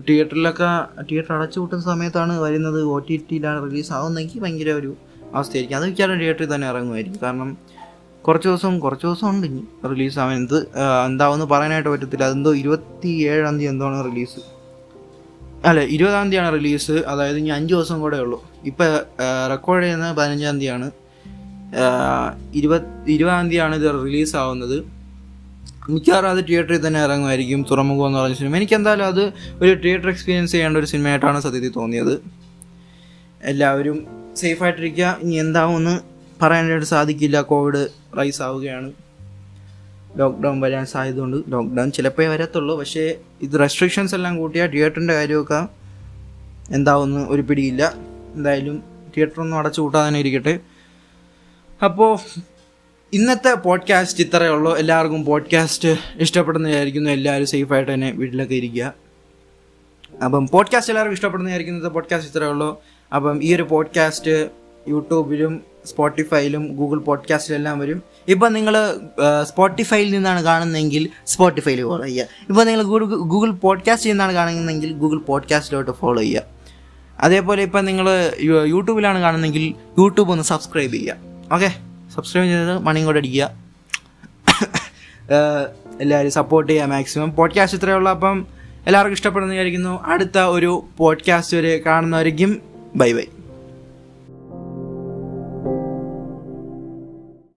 തിയേറ്ററിലൊക്കെ 0.08 0.68
തിയേറ്റർ 1.02 1.32
അടച്ചു 1.34 1.60
കൂട്ടുന്ന 1.60 1.82
സമയത്താണ് 1.82 2.38
വരുന്നത് 2.38 2.82
ഒ 2.84 2.98
ടി 2.98 3.16
ടിയിലാണ് 3.30 3.64
റിലീസ് 3.66 3.92
ആവുന്നെങ്കിൽ 3.92 4.40
ഭയങ്കര 4.40 4.70
ഒരു 4.72 4.90
അവസ്ഥയായിരിക്കും. 5.34 5.76
അത് 5.78 5.86
മിക്കവാറും 5.86 6.18
തിയേറ്ററിൽ 6.18 6.54
തന്നെ 6.54 6.68
ഇറങ്ങുമായിരിക്കും. 6.68 7.20
കാരണം 7.22 7.50
കുറച്ച് 8.24 8.48
ദിവസം 8.48 8.78
കുറച്ച് 8.78 9.06
ദിവസം 9.06 9.30
ഉണ്ട് 9.30 9.46
ഇനി 9.46 9.62
റിലീസ് 9.90 10.18
ആവുന്നത് 10.18 10.38
എന്ത് 10.40 10.78
ആ, 10.78 11.06
എന്താവെന്ന് 11.06 11.46
പറയാനായിട്ട് 11.46 11.88
പറ്റത്തില്ല. 11.88 12.24
അതെന്തോ 12.24 12.54
ഇരുപത്തി 12.54 13.08
ഏഴാം 13.08 13.54
തീയതി 13.58 13.70
എന്തോണ് 13.72 14.04
റിലീസ് 14.04 14.40
അല്ല 15.68 15.80
ഇരുപതാം 15.94 16.26
തീയതിയാണ് 16.30 16.50
റിലീസ് 16.58 16.94
അതായത് 17.12 17.38
ഇനി 17.38 17.50
അഞ്ച് 17.56 17.72
ദിവസം 17.74 17.96
കൂടെ 18.00 18.18
ഉള്ളൂ. 18.24 18.38
ഇപ്പം 18.70 18.92
റെക്കോർഡ് 19.52 19.82
ചെയ്യുന്നത് 19.84 20.16
പതിനഞ്ചാം 20.16 20.56
തീയതിയാണ്. 20.60 20.86
ഇരുപത് 22.58 22.86
ഇരുപതാം 23.14 23.44
തീയതിയാണ് 23.50 23.74
ഇത് 23.80 23.88
റിലീസ് 24.06 24.34
ആവുന്നത്. 24.42 24.76
മിക്കവാറും 25.94 26.30
അത് 26.30 26.40
തിയേറ്ററിൽ 26.48 26.80
തന്നെ 26.86 27.00
ഇറങ്ങുമായിരിക്കും. 27.02 27.66
തുറമുഖം 27.70 28.06
എന്ന് 28.06 28.18
പറഞ്ഞ 28.18 28.34
സിനിമ 28.40 28.56
എനിക്ക് 28.56 28.76
എന്തായാലും 28.78 29.06
അത് 29.12 29.22
ഒരു 29.62 29.72
തിയേറ്റർ 29.84 30.08
എക്സ്പീരിയൻസ് 30.08 30.52
ചെയ്യേണ്ട 30.52 30.76
ഒരു 30.76 30.88
സിനിമയായിട്ടാണ് 30.92 31.40
സത്യത്തിൽ 31.46 31.72
തോന്നിയത്. 31.76 32.14
എല്ലാവരും 33.52 33.98
സേഫായിട്ടിരിക്കുക 34.36 35.16
ഇനി 35.22 35.36
എന്താവുമെന്ന് 35.44 35.94
പറയാനായിട്ട് 36.42 36.86
സാധിക്കില്ല. 36.86 37.40
കോവിഡ് 37.52 37.82
റൈസ് 38.18 38.42
ആവുകയാണ്. 38.42 38.90
ലോക്ക്ഡൗൺ 40.16 40.60
വരാൻ 40.60 40.86
സാധ്യതയുണ്ട് 40.86 41.52
ലോക്ക്ഡൗൺ 41.52 41.92
ചിലപ്പോഴേ 41.92 42.28
വരത്തുള്ളൂ. 42.28 42.78
പക്ഷേ 42.78 43.18
ഇത് 43.42 43.60
റെസ്ട്രിക്ഷൻസ് 43.60 44.14
എല്ലാം 44.14 44.36
കൂട്ടിയാൽ 44.36 44.66
തിയേറ്ററിന്റെ 44.66 45.14
കാര്യമൊക്കെ 45.14 45.68
എന്താവുമെന്ന് 46.74 47.26
ഒരു 47.28 47.42
പിടിയില്ല. 47.42 47.94
എന്തായാലും 48.34 48.82
തിയേറ്ററൊന്നും 49.16 49.56
അടച്ചു 49.56 49.80
കൂട്ടാതെ 49.80 50.08
തന്നെ 50.08 50.20
ഇരിക്കട്ടെ. 50.20 50.60
അപ്പോൾ 51.84 52.18
ഇന്നത്തെ 53.12 53.54
പോഡ്കാസ്റ്റ് 53.54 54.24
ഇത്രയേ 54.24 54.48
ഉള്ളൂ. 54.48 54.76
എല്ലാവർക്കും 54.76 55.24
പോഡ്കാസ്റ്റ് 55.24 55.98
ഇഷ്ടപ്പെടുന്നതായിരിക്കുന്നു. 56.16 57.10
എല്ലാവരും 57.10 57.46
സേഫായിട്ട് 57.46 57.94
തന്നെ 57.94 58.10
വീട്ടിലൊക്കെ 58.10 58.54
ഇരിക്കുക. 58.54 58.94
അപ്പം 60.24 60.46
പോഡ്കാസ്റ്റ് 60.46 60.92
എല്ലാവർക്കും 60.92 61.14
ഇഷ്ടപ്പെടുന്നതായിരിക്കും 61.14 61.92
പോഡ്കാസ്റ്റ് 61.92 62.32
ഇത്രയേ 62.32 62.50
ഉള്ളൂ. 62.50 62.82
അപ്പം 63.14 63.44
ഈ 63.44 63.54
ഒരു 63.54 63.62
പോഡ്കാസ്റ്റ് 63.62 64.50
യൂട്യൂബിലും 64.88 65.69
സ്പോട്ടിഫൈയിലും 65.84 66.76
ഗൂഗിൾ 66.76 66.98
പോഡ്കാസ്റ്റിലും 66.98 67.58
എല്ലാം 67.58 67.78
വരും. 67.78 68.02
ഇപ്പം 68.28 68.52
നിങ്ങൾ 68.52 69.00
സ്പോട്ടിഫൈയിൽ 69.42 70.10
നിന്നാണ് 70.10 70.42
കാണുന്നതെങ്കിൽ 70.42 71.08
സ്പോട്ടിഫൈയിൽ 71.26 71.82
ഫോളോ 71.82 72.04
ചെയ്യുക. 72.04 72.26
ഇപ്പോൾ 72.48 72.64
നിങ്ങൾ 72.64 72.82
ഗൂഗിൾ 72.82 73.04
ഗൂഗിൾ 73.04 73.50
പോഡ്കാസ്റ്റിൽ 73.50 74.10
നിന്നാണ് 74.10 74.32
കാണുന്നതെങ്കിൽ 74.32 74.92
ഗൂഗിൾ 74.92 75.18
പോഡ്കാസ്റ്റിലോട്ട് 75.18 75.90
ഫോളോ 75.90 76.22
ചെയ്യുക. 76.22 76.42
അതേപോലെ 77.20 77.62
ഇപ്പം 77.62 77.84
നിങ്ങൾ 77.84 78.32
യൂട്യൂബിലാണ് 78.42 79.20
കാണുന്നതെങ്കിൽ 79.20 79.74
യൂട്യൂബ് 79.98 80.30
ഒന്ന് 80.30 80.44
സബ്സ്ക്രൈബ് 80.44 80.92
ചെയ്യുക. 80.92 81.16
ഓക്കെ 81.52 81.72
സബ്സ്ക്രൈബ് 82.14 82.46
ചെയ്ത് 82.46 82.78
മണിയും 82.78 83.06
കൂടെ 83.06 83.18
അടിക്കുക. 83.18 83.50
എല്ലാവരും 86.00 86.30
സപ്പോർട്ട് 86.30 86.72
ചെയ്യുക 86.72 86.86
മാക്സിമം 86.86 87.34
പോഡ്കാസ്റ്റ് 87.34 87.78
ഇത്രയേ 87.78 87.96
ഉള്ളൂ. 87.96 88.12
അപ്പം 88.12 88.46
എല്ലാവർക്കും 88.86 89.14
ഇഷ്ടപ്പെടുന്ന 89.14 89.52
വിചാരിക്കുന്നു. 89.52 90.02
അടുത്ത 90.02 90.38
ഒരു 90.38 90.84
പോഡ്കാസ്റ്റ് 90.96 91.56
വരെ 91.56 91.82
കാണുന്നവരേക്കും 91.86 92.62
ബൈ 92.96 93.12
ബൈ 93.12 93.24